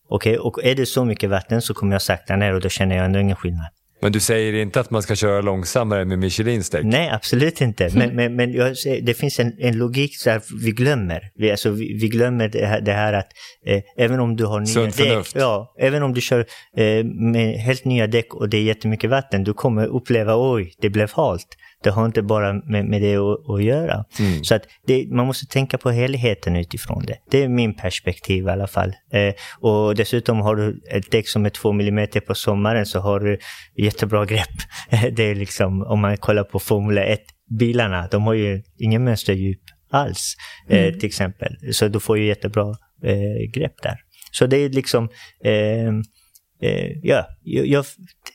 [0.10, 0.40] Okej, okay?
[0.40, 3.06] och är det så mycket vatten så kommer jag sakta ner och då känner jag
[3.06, 3.68] ändå ingen skillnad.
[4.02, 6.84] Men du säger inte att man ska köra långsammare med Michelin-däck?
[6.84, 7.90] Nej, absolut inte.
[7.94, 11.32] Men, men, men jag, det finns en, en logik där vi glömmer.
[11.36, 13.28] Vi, alltså, vi, vi glömmer det här, det här att
[13.66, 16.46] eh, även om du har nya däck, ja, även om du kör
[16.78, 20.90] eh, med helt nya däck och det är jättemycket vatten, du kommer uppleva oj, det
[20.90, 21.48] blev halt.
[21.84, 24.06] Det har inte bara med, med det att, att göra.
[24.20, 24.44] Mm.
[24.44, 27.18] Så att det, man måste tänka på helheten utifrån det.
[27.32, 28.94] Det är min perspektiv i alla fall.
[29.12, 33.20] Eh, och dessutom har du ett däck som är två millimeter på sommaren så har
[33.20, 33.40] du
[33.78, 34.58] jättebra grepp.
[35.16, 39.62] det är liksom, om man kollar på Formel 1-bilarna, de har ju ingen mönsterdjup
[39.92, 40.36] alls,
[40.70, 41.00] eh, mm.
[41.00, 41.56] till exempel.
[41.72, 43.96] Så du får ju jättebra eh, grepp där.
[44.32, 45.10] Så det är liksom,
[45.44, 45.94] eh,
[46.62, 47.86] eh, ja, jag, jag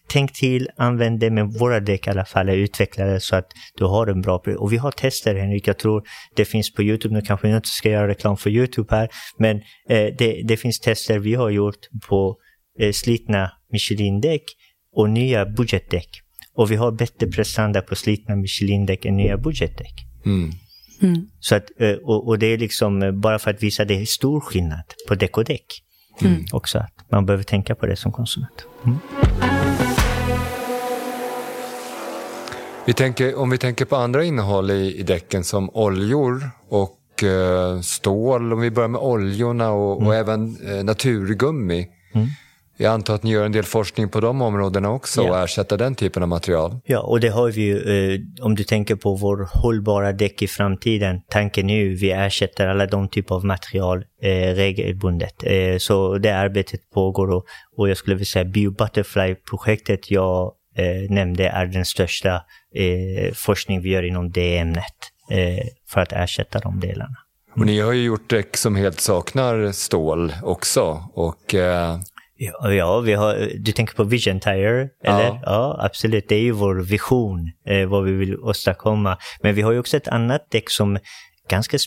[0.08, 3.46] tänk till, använd det med våra däck i alla fall, är utvecklade så att
[3.78, 4.42] du har en bra...
[4.58, 6.02] Och vi har tester Henrik, jag tror
[6.36, 9.08] det finns på YouTube, nu kanske jag inte ska göra reklam för YouTube här,
[9.38, 9.56] men
[9.88, 12.36] eh, det, det, finns tester vi har gjort på
[12.80, 14.44] eh, slitna Michelin-däck
[14.94, 16.08] och nya budgetdäck.
[16.56, 19.94] Och vi har bättre prestanda på slitna Michelin-däck än nya budgetdäck.
[20.26, 20.50] Mm.
[21.02, 21.26] Mm.
[21.40, 24.04] Så att, eh, och, och, det är liksom eh, bara för att visa det är
[24.04, 25.66] stor skillnad på däck och däck.
[26.20, 26.44] Mm.
[26.52, 28.66] Också att man behöver tänka på det som konsument.
[28.84, 28.98] Mm.
[32.86, 37.80] Vi tänker, om vi tänker på andra innehåll i, i däcken som oljor och eh,
[37.80, 40.06] stål, om vi börjar med oljorna och, mm.
[40.06, 41.88] och även eh, naturgummi.
[42.14, 42.26] Mm.
[42.76, 45.30] Jag antar att ni gör en del forskning på de områdena också ja.
[45.30, 46.80] och ersätta den typen av material?
[46.84, 47.78] Ja, och det har vi ju.
[48.14, 51.20] Eh, om du tänker på vår hållbara däck i framtiden.
[51.28, 55.34] Tanken är ju vi ersätter alla de typer av material eh, regelbundet.
[55.44, 57.44] Eh, så det arbetet pågår och,
[57.76, 62.34] och jag skulle vilja säga BioButterfly-projektet jag eh, nämnde är den största
[62.74, 64.84] eh, forskning vi gör inom det ämnet
[65.30, 67.16] eh, för att ersätta de delarna.
[67.56, 71.04] Och ni har ju gjort däck som helt saknar stål också.
[71.14, 71.54] Och.
[72.62, 75.24] Ja, vi har, du tänker på Vision Tire, eller?
[75.24, 76.28] Ja, ja absolut.
[76.28, 79.18] Det är ju vår vision, eh, vad vi vill åstadkomma.
[79.42, 81.00] Men vi har ju också ett annat däck som är
[81.50, 81.78] ganska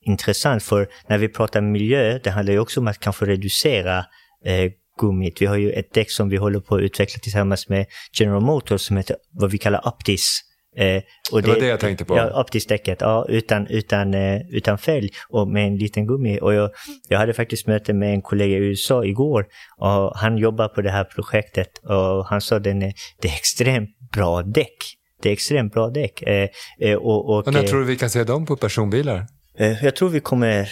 [0.00, 3.98] intressant, för när vi pratar miljö, det handlar ju också om att kanske reducera
[4.44, 4.70] eh,
[5.00, 5.42] gummit.
[5.42, 7.86] Vi har ju ett däck som vi håller på att utveckla tillsammans med
[8.20, 10.40] General Motors som heter vad vi kallar Optis.
[10.76, 12.16] Eh, och det, det var det jag tänkte på.
[12.16, 16.38] Ja, optiskt däcket, ja, utan, utan, eh, utan fälg och med en liten gummi.
[16.42, 16.70] Och jag,
[17.08, 19.46] jag hade faktiskt möte med en kollega i USA igår
[19.78, 24.42] och han jobbar på det här projektet och han sa att det är extremt bra
[24.42, 24.76] däck.
[25.22, 26.22] Det är extremt bra däck.
[26.22, 26.48] Eh,
[26.80, 29.26] eh och, och, och när tror du vi kan se dem på personbilar?
[29.58, 30.68] Eh, jag tror vi kommer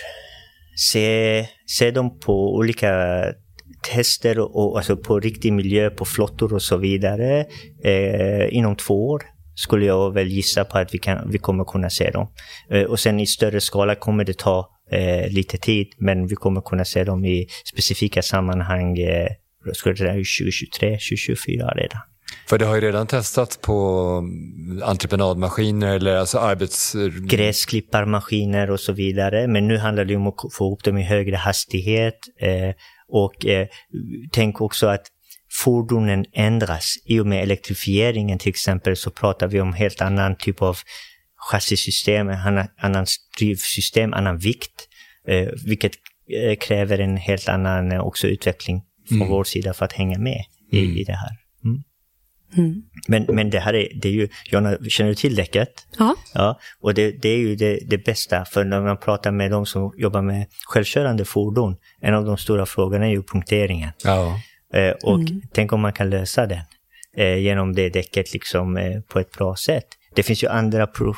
[0.76, 3.24] se, se dem på olika
[3.92, 7.46] tester och, alltså på riktig miljö, på flottor och så vidare
[7.84, 9.22] eh, inom två år
[9.54, 12.28] skulle jag väl gissa på att vi, kan, vi kommer kunna se dem.
[12.70, 16.60] Eh, och sen i större skala kommer det ta eh, lite tid, men vi kommer
[16.60, 19.28] kunna se dem i specifika sammanhang eh,
[19.72, 22.00] skulle det 2023, 2024 redan.
[22.48, 24.22] För det har ju redan testats på
[24.82, 26.96] entreprenadmaskiner eller alltså arbets...
[27.20, 29.46] Gräsklipparmaskiner och så vidare.
[29.46, 32.18] Men nu handlar det om att få upp dem i högre hastighet.
[32.40, 32.74] Eh,
[33.08, 33.66] och eh,
[34.32, 35.06] tänk också att
[35.54, 36.96] fordonen ändras.
[37.04, 40.76] I och med elektrifieringen till exempel så pratar vi om helt annan typ av
[41.50, 43.06] chassisystem, annan, annan
[43.38, 44.88] drivsystem, annan vikt.
[45.28, 45.92] Eh, vilket
[46.30, 49.28] eh, kräver en helt annan eh, också utveckling från mm.
[49.28, 50.96] vår sida för att hänga med i, mm.
[50.96, 51.30] i det här.
[51.64, 51.82] Mm.
[52.56, 52.82] Mm.
[53.08, 55.86] Men, men det här är, det är ju, Jonna, känner du till däcket?
[55.98, 56.16] Ja.
[56.34, 59.66] ja och det, det är ju det, det, bästa, för när man pratar med de
[59.66, 63.90] som jobbar med självkörande fordon, en av de stora frågorna är ju punkteringen.
[64.04, 64.40] Ja.
[64.74, 65.42] Eh, och mm.
[65.52, 66.62] tänk om man kan lösa den
[67.16, 69.86] eh, genom det däcket liksom, eh, på ett bra sätt.
[70.14, 71.14] Det finns ju andra pro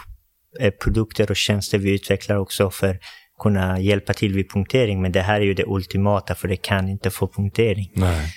[0.60, 3.00] eh, produkter och tjänster vi utvecklar också för att
[3.38, 6.88] kunna hjälpa till vid punktering, men det här är ju det ultimata, för det kan
[6.88, 7.90] inte få punktering.
[7.94, 8.32] Nej.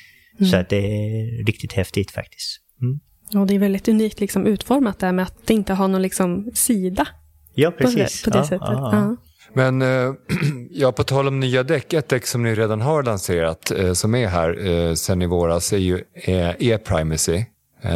[0.51, 2.61] Så att det är riktigt häftigt faktiskt.
[2.81, 2.99] Mm.
[3.41, 6.51] Och det är väldigt unikt liksom utformat där med att det inte har någon liksom
[6.53, 7.07] sida.
[7.53, 8.23] Ja, precis.
[8.23, 8.69] På det, på det ja, sättet.
[8.69, 9.15] Ja.
[9.53, 10.13] Men eh,
[10.71, 14.15] ja, på tal om nya däck, ett däck som ni redan har lanserat eh, som
[14.15, 16.03] är här eh, sen i våras är ju
[16.59, 17.45] e-primacy.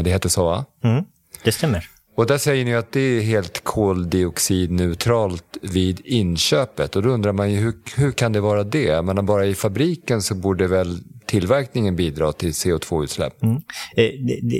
[0.04, 0.66] Det heter så va?
[0.84, 1.04] Mm,
[1.44, 1.90] det stämmer.
[2.16, 6.96] Och där säger ni att det är helt koldioxidneutralt vid inköpet.
[6.96, 9.02] Och då undrar man ju hur, hur kan det vara det?
[9.02, 13.44] Men bara i fabriken så borde väl tillverkningen bidra till CO2-utsläpp?
[13.44, 13.62] Mm.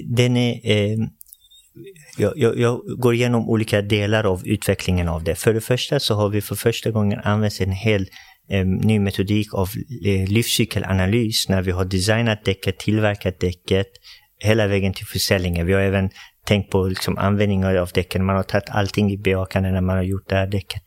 [0.06, 0.98] Den är, eh,
[2.18, 5.36] jag, jag, jag, går igenom olika delar av utvecklingen av det.
[5.36, 8.08] För det första så har vi för första gången använt en hel
[8.50, 9.70] eh, ny metodik av
[10.06, 13.88] eh, livscykelanalys när vi har designat däcket, tillverkat däcket,
[14.40, 15.66] hela vägen till försäljningen.
[15.66, 16.10] Vi har även
[16.46, 18.26] tänkt på liksom, användningen av däcken.
[18.26, 20.84] Man har tagit allting i beakande när man har gjort det här däcket.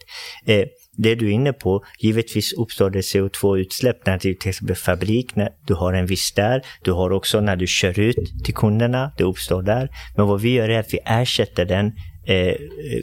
[0.47, 0.65] Eh,
[0.97, 5.49] det du är inne på, givetvis uppstår det CO2-utsläpp när du till exempel fabrik, när
[5.67, 6.63] du har en viss där.
[6.83, 9.89] Du har också när du kör ut till kunderna, det uppstår där.
[10.17, 11.87] Men vad vi gör är att vi ersätter den
[12.27, 12.55] eh,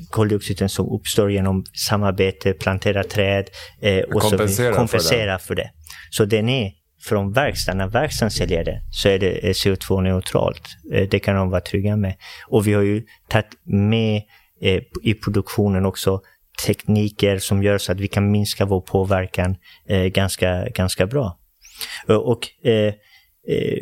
[0.10, 3.50] koldioxiden som uppstår genom samarbete, plantera träd
[3.82, 5.70] eh, och kompensera, så kompensera för, för det.
[6.10, 6.72] Så den är
[7.04, 10.68] från verkstaden, när verkstaden säljer det, så är det CO2-neutralt.
[10.94, 12.16] Eh, det kan de vara trygga med.
[12.48, 14.22] Och vi har ju tagit med
[14.62, 16.22] eh, i produktionen också
[16.66, 19.56] tekniker som gör så att vi kan minska vår påverkan
[19.90, 21.38] eh, ganska, ganska bra.
[22.10, 22.94] Eh, och eh,
[23.48, 23.80] eh,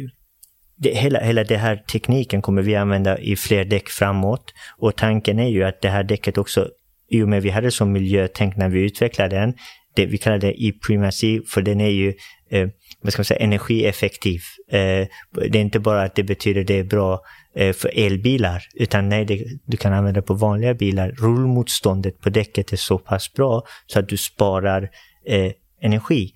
[0.77, 4.53] det, hela, hela den här tekniken kommer vi använda i fler däck framåt.
[4.77, 6.69] Och tanken är ju att det här däcket också,
[7.09, 9.53] i och med att vi hade som miljötänk när vi utvecklade den,
[9.95, 12.13] det, vi kallar det e-primacy, för den är ju
[12.51, 12.69] eh,
[13.01, 14.41] vad ska man säga, energieffektiv.
[14.71, 17.21] Eh, det är inte bara att det betyder det är bra
[17.55, 21.11] eh, för elbilar, utan nej, det, du kan använda det på vanliga bilar.
[21.11, 24.89] Rullmotståndet på däcket är så pass bra så att du sparar
[25.27, 26.33] eh, energi.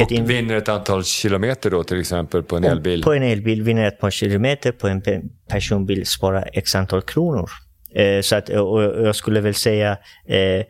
[0.00, 3.02] Och vinner ett antal kilometer då till exempel på en elbil?
[3.02, 5.02] På en elbil vinner ett par kilometer, på en
[5.48, 7.50] personbil sparar x antal kronor.
[7.94, 10.64] Eh, så att, och jag skulle väl säga, eh, eh,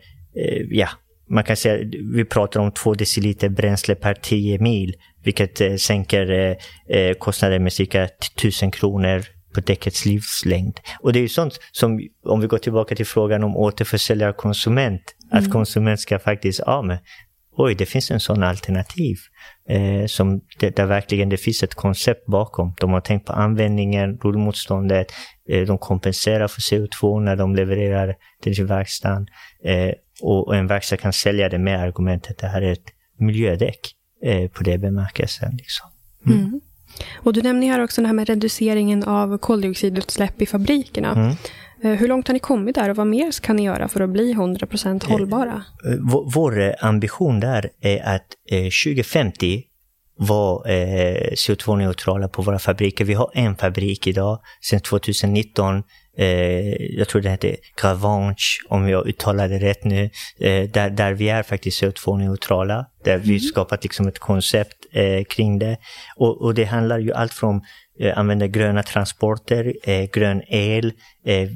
[0.69, 0.89] ja,
[1.29, 6.31] man kan säga, vi pratar om två deciliter bränsle per 10 mil, vilket eh, sänker
[6.31, 6.55] eh,
[6.97, 10.79] eh kostnaden med cirka 1000 kronor på däckets livslängd.
[10.99, 15.01] Och det är ju sånt som, om vi går tillbaka till frågan om återförsäljare konsument,
[15.31, 15.43] mm.
[15.43, 16.97] att konsument ska faktiskt, ja men
[17.57, 19.17] oj, det finns en sån alternativ.
[19.69, 22.73] Eh, som det, där verkligen det finns ett koncept bakom.
[22.79, 25.11] De har tänkt på användningen, rullmotståndet,
[25.49, 29.27] eh, de kompenserar för CO2 när de levererar till verkstaden.
[29.65, 32.87] Eh, och, en verkstad kan sälja det med argumentet att det här är ett
[33.19, 33.79] miljödäck
[34.23, 35.55] eh, på det bemärkelsen.
[35.57, 35.87] Liksom.
[36.25, 36.39] Mm.
[36.39, 36.61] Mm.
[37.15, 41.11] Och du nämner här också det här med reduceringen av koldioxidutsläpp i fabrikerna.
[41.11, 41.35] Mm.
[41.83, 44.09] Eh, hur långt har ni kommit där och vad mer kan ni göra för att
[44.09, 45.63] bli 100% eh, hållbara?
[46.33, 49.63] Vår ambition där är att 2050
[50.19, 53.05] vara eh, CO2-neutrala på våra fabriker.
[53.05, 55.83] Vi har en fabrik idag sedan 2019
[56.19, 61.13] eh, jag tror det heter Gravanche, om jag uttalar det rätt nu, eh, där, där
[61.13, 62.85] vi är faktiskt CO2-neutrala.
[63.03, 63.27] Där mm.
[63.27, 65.77] vi skapat liksom ett koncept eh, kring det.
[66.15, 67.61] Och, och, det handlar ju allt från
[67.99, 70.93] eh, använda gröna transporter, eh, grön el
[71.25, 71.49] eh,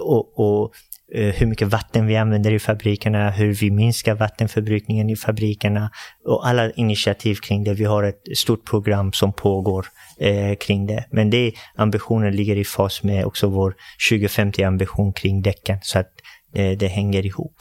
[0.00, 0.72] och, och
[1.14, 5.90] Eh, hur mycket vatten vi använder i fabrikerna, hur vi minskar vattenförbrukningen i fabrikerna
[6.24, 7.74] och alla initiativ kring det.
[7.74, 9.86] Vi har ett stort program som pågår
[10.18, 11.04] eh, kring det.
[11.10, 13.74] Men det ambitionen ligger i fas med också vår
[14.10, 16.12] 2050-ambition kring däcken så att
[16.54, 17.56] eh, det hänger ihop.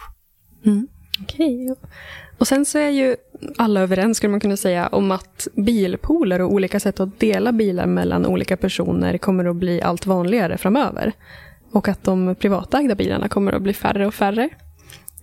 [0.65, 0.87] Mm.
[1.23, 1.71] Okej.
[1.71, 1.89] Okay.
[2.37, 3.15] Och sen så är ju
[3.57, 7.85] alla överens, skulle man kunna säga, om att bilpooler och olika sätt att dela bilar
[7.85, 11.13] mellan olika personer kommer att bli allt vanligare framöver.
[11.71, 14.49] Och att de privatägda bilarna kommer att bli färre och färre.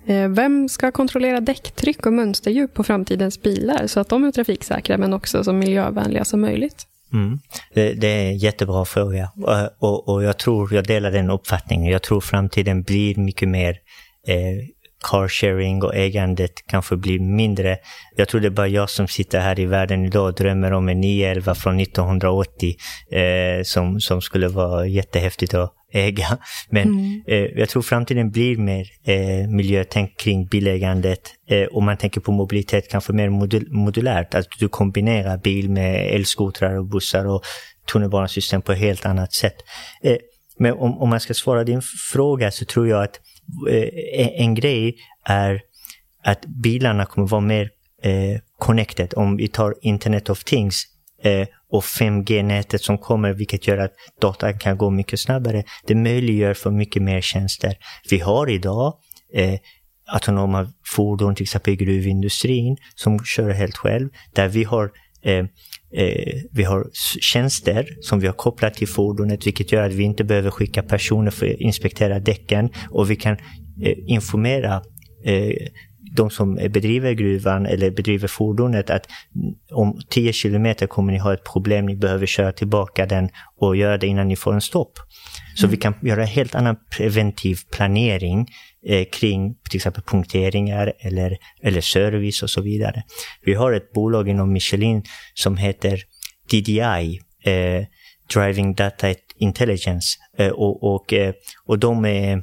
[0.07, 4.99] Eh, vem ska kontrollera däcktryck och mönsterdjup på framtidens bilar så att de är trafiksäkra
[4.99, 6.87] men också så miljövänliga som möjligt?
[7.13, 7.39] Mm.
[7.75, 11.93] Det, det, är en jättebra fråga och, och, och, jag tror, jag delar den uppfattningen.
[11.93, 13.71] Jag tror framtiden blir mycket mer
[14.29, 14.67] eh,
[15.11, 17.79] carsharing och ägandet kanske blir mindre.
[18.17, 20.89] Jag tror det är bara jag som sitter här i världen idag och drömmer om
[20.89, 22.77] en 911 från 1980
[23.11, 26.39] eh, som, som skulle vara jättehäftigt att äga.
[26.71, 27.23] Men mm.
[27.27, 32.33] eh, jag tror framtiden blir mer eh, miljötänk kring bilägandet eh, och man tänker på
[32.33, 34.35] mobilitet kanske mer modul modulärt.
[34.35, 37.43] Att du kombinerar bil med elskotrar och bussar och
[37.93, 39.57] tunnelbanesystem på ett helt annat sätt.
[40.03, 40.17] Eh,
[40.59, 41.83] men om, om man ska svara din
[42.13, 43.21] fråga så tror jag att
[43.71, 45.61] eh, en grej är
[46.25, 47.71] att bilarna kommer vara mer
[48.03, 49.15] eh, connected.
[49.17, 50.83] Om vi tar Internet of Things
[51.23, 55.65] eh, och 5G-nätet som kommer, vilket gör att datan kan gå mycket snabbare.
[55.87, 57.75] Det möjliggör för mycket mer tjänster.
[58.11, 58.95] Vi har idag
[59.35, 59.59] eh,
[60.13, 64.91] autonoma fordon, till exempel i gruvindustrin, som kör helt själv, där vi har
[65.23, 65.45] eh,
[65.93, 66.91] eh, vi har
[67.21, 71.31] tjänster som vi har kopplat till fordonet, vilket gör att vi inte behöver skicka personer
[71.31, 73.37] för att inspektera däcken och vi kan
[73.83, 74.83] eh, informera
[75.25, 75.53] eh,
[76.13, 79.07] de som bedriver gruvan eller bedriver fordonet att
[79.73, 83.99] om 10 kilometer kommer ni ha ett problem, ni behöver köra tillbaka den och göra
[83.99, 84.99] det innan ni får en stopp.
[85.55, 85.71] Så mm.
[85.71, 88.47] vi kan göra en helt annan preventiv planering
[88.87, 93.03] eh, kring till exempel punkteringar eller, eller service och så vidare.
[93.45, 95.03] Vi har ett bolag inom Michelin
[95.35, 96.03] som heter
[96.51, 97.85] DDI, eh,
[98.35, 101.35] Driving Data Intelligence, eh, och, och, eh,
[101.67, 102.43] och de är,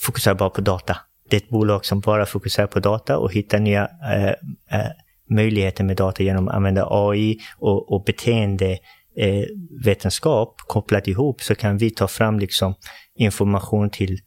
[0.00, 0.96] fokuserar bara på data.
[1.30, 4.34] Det är ett bolag som bara fokuserar på data och hittar nya eh,
[4.80, 4.86] eh,
[5.30, 11.78] möjligheter med data genom att använda AI och, och beteendevetenskap eh, kopplat ihop så kan
[11.78, 12.74] vi ta fram liksom
[13.18, 14.18] information till,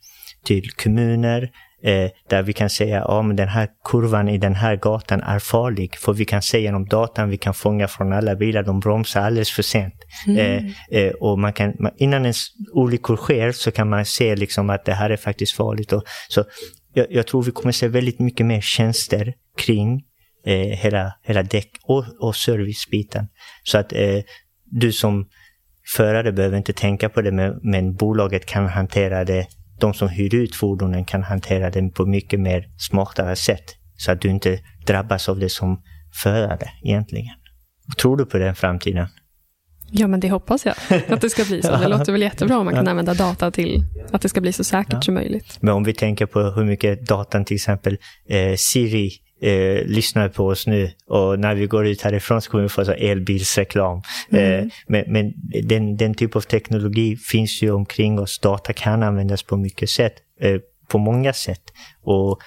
[0.46, 1.52] till kommuner
[1.84, 5.40] eh, där vi kan säga att ja, den här kurvan i den här gatan är
[5.40, 5.96] farlig.
[5.96, 9.52] För vi kan se genom datan, vi kan fånga från alla bilar, de bromsar alldeles
[9.52, 9.96] för sent.
[10.28, 10.38] Mm.
[10.38, 10.64] Eh,
[11.02, 12.34] eh, och man kan, innan en
[12.74, 15.94] olyckor sker så kan man se liksom att det här är faktiskt farligt.
[15.94, 16.44] Och, så
[16.98, 20.04] jag, jag, tror vi kommer se väldigt mycket mer tjänster kring
[20.46, 23.28] eh, hela, hela däck och, och servicebiten.
[23.64, 24.20] Så att eh,
[24.66, 25.30] du som
[25.96, 29.48] förare behöver inte tänka på det, men, men bolaget kan hantera det.
[29.80, 33.76] De som hyr ut fordonen kan hantera det på mycket mer smartare sätt.
[33.98, 35.82] Så att du inte drabbas av det som
[36.24, 37.36] förare egentligen.
[37.98, 39.08] Tror du på den framtiden?
[39.92, 40.76] Ja, men det hoppas jag
[41.08, 41.72] att det ska bli så.
[41.72, 44.64] Det låter väl jättebra om man kan använda data till att det ska bli så
[44.64, 45.02] säkert ja.
[45.02, 45.58] som möjligt.
[45.62, 47.98] Men om vi tänker på hur mycket datan till exempel
[48.30, 49.12] eh, Siri
[49.42, 52.86] eh, lyssnar på oss nu och när vi går ut härifrån så kommer vi få
[52.86, 54.02] så elbilsreklam.
[54.30, 54.60] Mm.
[54.60, 55.34] Eh, men, men
[55.64, 58.40] den, den typ av teknologi finns ju omkring oss.
[58.40, 60.58] Data kan användas på mycket sätt, eh,
[60.88, 61.64] på många sätt.
[62.04, 62.40] Och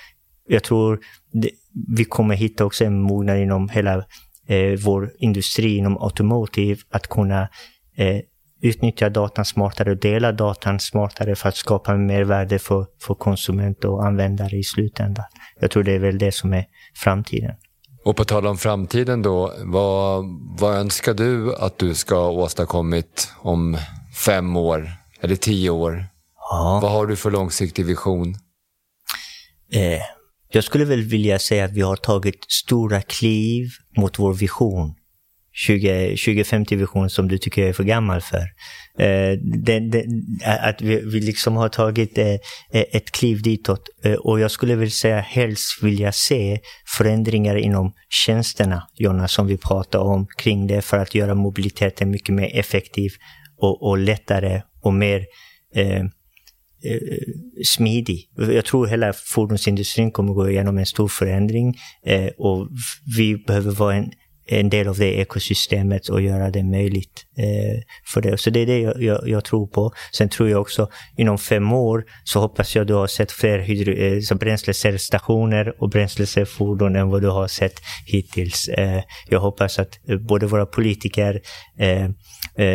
[0.49, 1.01] jag tror
[1.33, 1.51] det,
[1.97, 4.05] vi kommer hitta också en mognad inom hela
[4.51, 7.49] eh, vår industri inom automotive att kunna
[7.97, 8.21] eh,
[8.63, 14.07] utnyttja datan smartare och dela datan smartare för att skapa mervärde för, för konsument och
[14.07, 15.25] användare i slutändan.
[15.61, 17.55] Jag tror det är väl det som är framtiden.
[18.05, 20.25] Och på tal om framtiden då, vad,
[20.61, 23.79] vad önskar du att du ska ha åstadkommit om
[24.27, 24.91] fem år
[25.21, 26.07] eller tio år?
[26.51, 26.79] Ja.
[26.83, 28.35] Vad har du för långsiktig vision?
[29.73, 30.20] Eh,
[30.53, 34.95] jag skulle väl vilja säga att vi har tagit stora kliv mot vår vision.
[35.69, 38.43] 2050-vision som du tycker jag är för gammal för.
[38.99, 40.05] Eh, det, det,
[40.45, 42.35] att vi, vi liksom har tagit eh,
[42.71, 43.89] ett kliv ditåt.
[44.05, 46.61] Eh, och jag skulle vilja säga helst vilja se
[46.99, 52.35] förändringar inom tjänsterna, Jonna, som vi pratar om kring det för att göra mobiliteten mycket
[52.35, 53.11] mer effektiv
[53.57, 55.25] och, och lättare och mer
[55.75, 56.05] eh,
[56.85, 58.29] Eh, smidig.
[58.37, 61.75] Jag tror hela fordonsindustrin kommer gå igenom en stor förändring
[62.07, 62.69] eh, och
[63.17, 64.11] vi behöver vara en
[64.53, 68.39] en del av det ekosystemet och göra det möjligt eh, för det.
[68.39, 69.93] Så det är det jag, jag, jag, tror på.
[70.13, 73.93] Sen tror jag också inom fem år så hoppas jag du har sett fler hydro,
[73.93, 78.69] eh, bränslecellstationer och bränslecellfordon än vad du har sett hittills.
[78.69, 81.41] Eh, jag hoppas att eh, både våra politiker,
[81.79, 82.11] eh,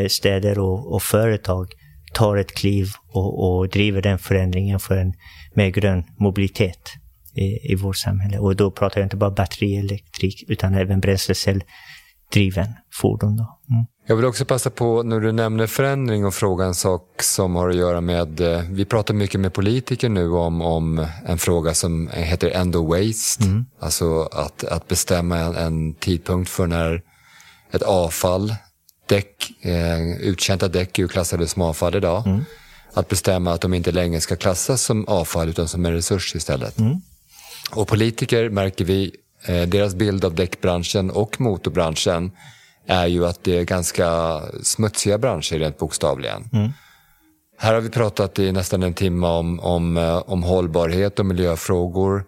[0.08, 1.68] städer och, och, företag
[2.16, 5.14] tar ett kliv och, och driver den förändringen för en
[5.56, 6.90] mer grön mobilitet
[7.36, 8.40] i, i vårt samhälle.
[8.40, 13.38] Och då pratar jag inte bara batterielektrik utan även bränslecell-driven fordon.
[13.38, 13.60] Då.
[13.70, 13.86] Mm.
[14.08, 17.70] Jag vill också passa på när du nämner förändring och fråga en sak som har
[17.70, 22.10] att göra med, eh, vi pratar mycket med politiker nu om, om en fråga som
[22.14, 23.44] heter end of waste.
[23.44, 23.66] Mm.
[23.80, 27.02] Alltså att, att bestämma en, en, tidpunkt för när
[27.72, 28.56] ett avfall,
[29.06, 32.28] däck, eh, uttjänta däck är ju klassade som avfall idag.
[32.28, 32.46] Mm.
[32.94, 36.80] Att bestämma att de inte längre ska klassas som avfall utan som en resurs istället.
[36.80, 37.02] Mm.
[37.72, 42.32] Och politiker märker vi, eh, deras bild av däckbranschen och motorbranschen
[42.88, 46.50] är ju att det är ganska smutsiga branscher rent bokstavligen.
[46.54, 46.72] Mm.
[47.58, 52.26] Här har vi pratat i nästan en timme om, om, eh, om hållbarhet och miljöfrågor.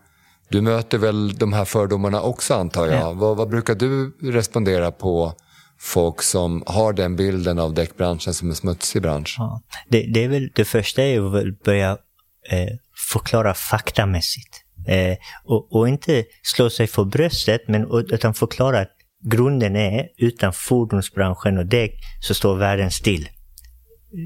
[0.49, 3.01] Du möter väl de här fördomarna också antar jag.
[3.01, 3.13] Ja.
[3.13, 5.33] Vad, vad, brukar du respondera på
[5.79, 9.35] folk som har den bilden av däckbranschen som en smutsig bransch?
[9.37, 9.61] Ja.
[9.89, 11.91] Det, det, är väl, det första är att börja
[12.49, 12.73] eh,
[13.11, 14.63] förklara faktamässigt.
[14.87, 18.91] Eh, och, och, inte slå sig för bröstet, men, utan förklara att
[19.25, 23.29] grunden är, utan fordonsbranschen och däck så står världen still.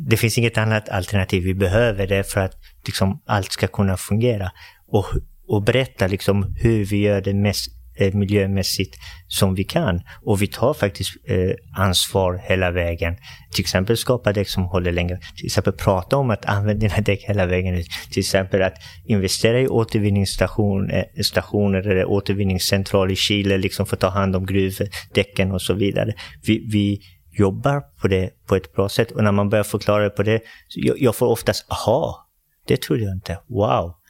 [0.09, 1.43] Det finns inget annat alternativ.
[1.43, 2.53] Vi behöver det för att
[2.85, 4.51] liksom, allt ska kunna fungera.
[4.87, 5.05] Och,
[5.47, 8.97] och berätta liksom, hur vi gör det mest Eh, miljömässigt
[9.27, 10.01] som vi kan.
[10.21, 13.15] Och vi tar faktiskt eh, ansvar hela vägen.
[13.51, 15.19] Till exempel skapa däck som håller längre.
[15.37, 17.87] Till exempel prata om att använda dina däck hela vägen ut.
[18.11, 18.73] Till exempel att
[19.05, 25.51] investera i återvinningsstationer eh, eller återvinningscentral i Chile liksom för att ta hand om gruvdäcken
[25.51, 26.13] och så vidare.
[26.43, 30.09] Vi, vi jobbar på det på ett bra sätt och när man börjar förklara det
[30.09, 30.41] på det,
[30.75, 32.27] jag, jag får oftast aha,
[32.67, 34.00] det trodde jag inte, wow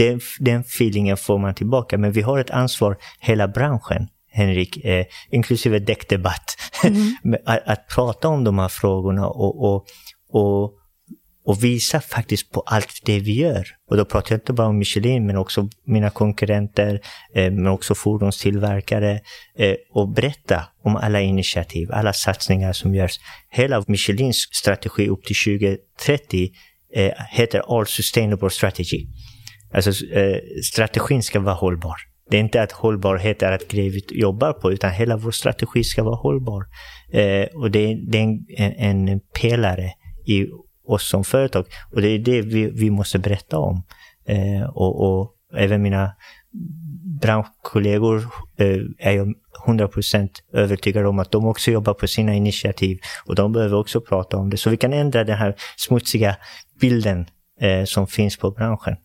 [0.00, 1.98] den, den feelingen får man tillbaka.
[1.98, 7.14] Men vi har ett ansvar, hela branschen, Henrik, eh, inklusive däckdebatt, mm.
[7.46, 9.86] att, att, prata om de här frågorna och, och,
[10.30, 10.72] och,
[11.44, 13.66] och, visa faktiskt på allt det vi gör.
[13.90, 17.00] Och då pratar jag inte bara om Michelin, men också mina konkurrenter,
[17.34, 19.20] eh, men också fordonstillverkare
[19.58, 23.20] eh, och berätta om alla initiativ, alla satsningar som görs.
[23.50, 26.50] Hela Michelins strategi upp till 2030
[26.94, 29.06] eh, heter All Sustainable Strategy.
[29.72, 31.96] Alltså eh, strategin ska vara hållbar.
[32.30, 35.84] Det är inte att hållbarhet är att grej vi jobbar på, utan hela vår strategi
[35.84, 36.66] ska vara hållbar.
[37.12, 38.22] Eh, och det, det är
[38.56, 39.92] en, en, pelare
[40.26, 40.46] i
[40.86, 41.66] oss som företag.
[41.92, 43.82] Och det är det vi, vi måste berätta om.
[44.26, 46.12] Eh, och, och, även mina
[47.22, 48.24] branschkollegor
[48.56, 49.34] eh, är jag
[49.66, 54.36] 100% övertygad om att de också jobbar på sina initiativ och de behöver också prata
[54.36, 54.56] om det.
[54.56, 56.36] Så vi kan ändra den här smutsiga
[56.80, 57.26] bilden
[57.60, 58.96] eh, som finns på branschen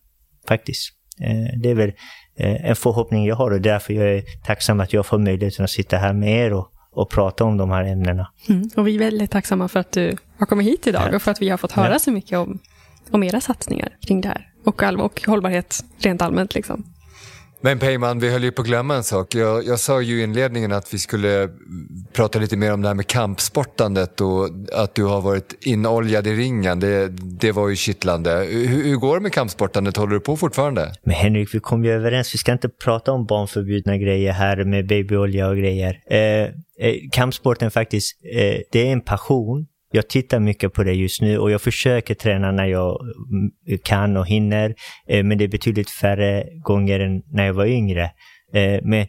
[0.48, 0.92] faktiskt.
[1.22, 1.92] Eh, det är väl
[2.38, 5.72] eh, en förhoppning jag har och därför jag är tacksam att jag får möjligheten att
[5.72, 8.32] sitta här med er och, och prata om de här ämnena.
[8.50, 11.16] Mm, och vi är väldigt tacksamma för att du har kommit hit idag ja.
[11.16, 12.00] och för att vi har fått höra ja.
[12.00, 12.60] så mycket om,
[13.12, 14.50] om era satsningar kring det här.
[14.66, 16.56] Och, all, och hållbarhet rent allmänt.
[16.56, 16.95] Liksom.
[17.66, 19.36] Men Peyman, vi höll ju på att glömma en sak.
[19.36, 21.50] Jag, jag, sa ju i inledningen att vi skulle
[22.14, 26.34] prata lite mer om det här med kampsportandet och att du har varit inoljad i
[26.34, 26.80] ringen.
[26.80, 27.08] Det,
[27.40, 28.48] det var ju kittlande.
[28.50, 29.98] Hur, hur, går det med kampsportandet?
[29.98, 30.94] Håller du på fortfarande?
[31.04, 32.34] Men Henrik, vi kom ju överens.
[32.34, 36.00] Vi ska inte prata om barnförbjudna grejer här med babyolja och grejer.
[36.10, 36.50] Eh, eh,
[37.12, 41.52] kampsporten faktiskt, eh, det är en passion jag tittar mycket på det just nu och
[41.52, 43.00] jag försöker träna när jag
[43.84, 44.76] kan och hinner.
[45.08, 48.04] Eh, men det är betydligt färre gånger än när jag var yngre.
[48.54, 49.08] Eh, men,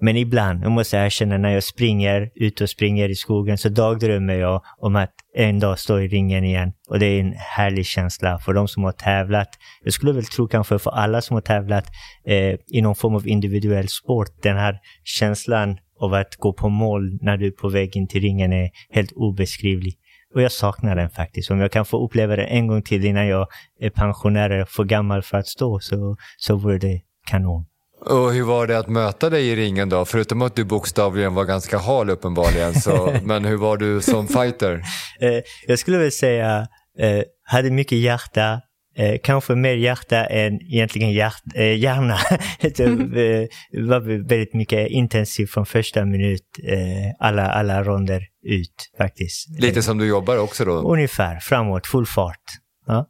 [0.00, 4.34] men ibland, jag måste erkänna, när jag springer ut och springer i skogen så dagdrömmer
[4.34, 6.72] jag om att en dag stå i ringen igen.
[6.88, 9.48] Och det är en härlig känsla för de som har tävlat.
[9.84, 11.86] Jag skulle väl tro kanske för alla som har tävlat
[12.26, 17.18] eh, i någon form av individuell sport, den här känslan av att gå på mål
[17.20, 19.94] när du är på väg in till ringen är helt obeskrivlig.
[20.34, 21.50] Och jag saknar den faktiskt.
[21.50, 23.46] Om jag kan få uppleva det en gång till innan jag
[23.80, 27.66] är pensionär eller för gammal för att stå så, så vore det kanon.
[28.00, 30.04] Och hur var det att möta dig i ringen då?
[30.04, 32.74] Förutom att du bokstavligen var ganska hal uppenbarligen.
[32.74, 34.82] Så, men hur var du som fighter?
[35.20, 36.66] Eh, jag skulle väl säga,
[36.98, 38.60] eh, hade mycket hjärta,
[38.98, 42.18] Eh, kanske mer hjärta än egentligen hjärt, eh, hjärna.
[42.60, 49.60] det eh, var väldigt mycket intensivt från första minut, eh, alla, alla ronder ut faktiskt.
[49.60, 50.72] Lite som du jobbar också då?
[50.72, 52.42] Ungefär, framåt, full fart.
[52.86, 53.06] Ja.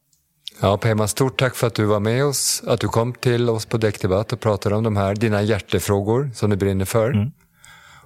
[0.60, 3.66] Ja, Pema, stort tack för att du var med oss, att du kom till oss
[3.66, 7.10] på Däckdebatt och pratade om de här, dina hjärtefrågor som du brinner för.
[7.10, 7.30] Mm.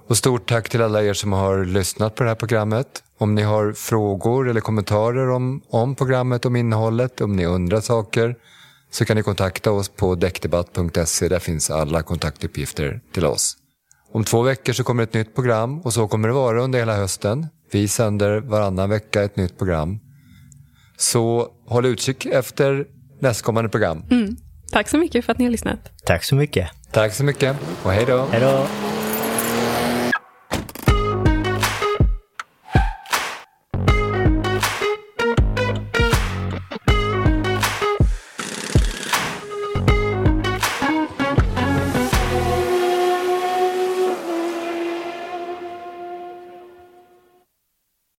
[0.07, 3.03] Och stort tack till alla er som har lyssnat på det här programmet.
[3.21, 8.35] Om ni har frågor eller kommentarer om, om programmet, om innehållet, om ni undrar saker,
[8.91, 11.27] så kan ni kontakta oss på däckdebatt.se.
[11.27, 13.57] Där finns alla kontaktuppgifter till oss.
[14.11, 16.95] Om två veckor så kommer ett nytt program och så kommer det vara under hela
[16.95, 17.47] hösten.
[17.71, 19.99] Vi sänder varannan vecka ett nytt program.
[20.97, 22.85] Så håll utkik efter
[23.19, 24.03] nästkommande program.
[24.11, 24.35] Mm.
[24.71, 25.79] Tack så mycket för att ni har lyssnat.
[26.05, 26.69] Tack så mycket.
[26.91, 28.27] Tack så mycket och hej då.
[28.31, 28.67] Hej då.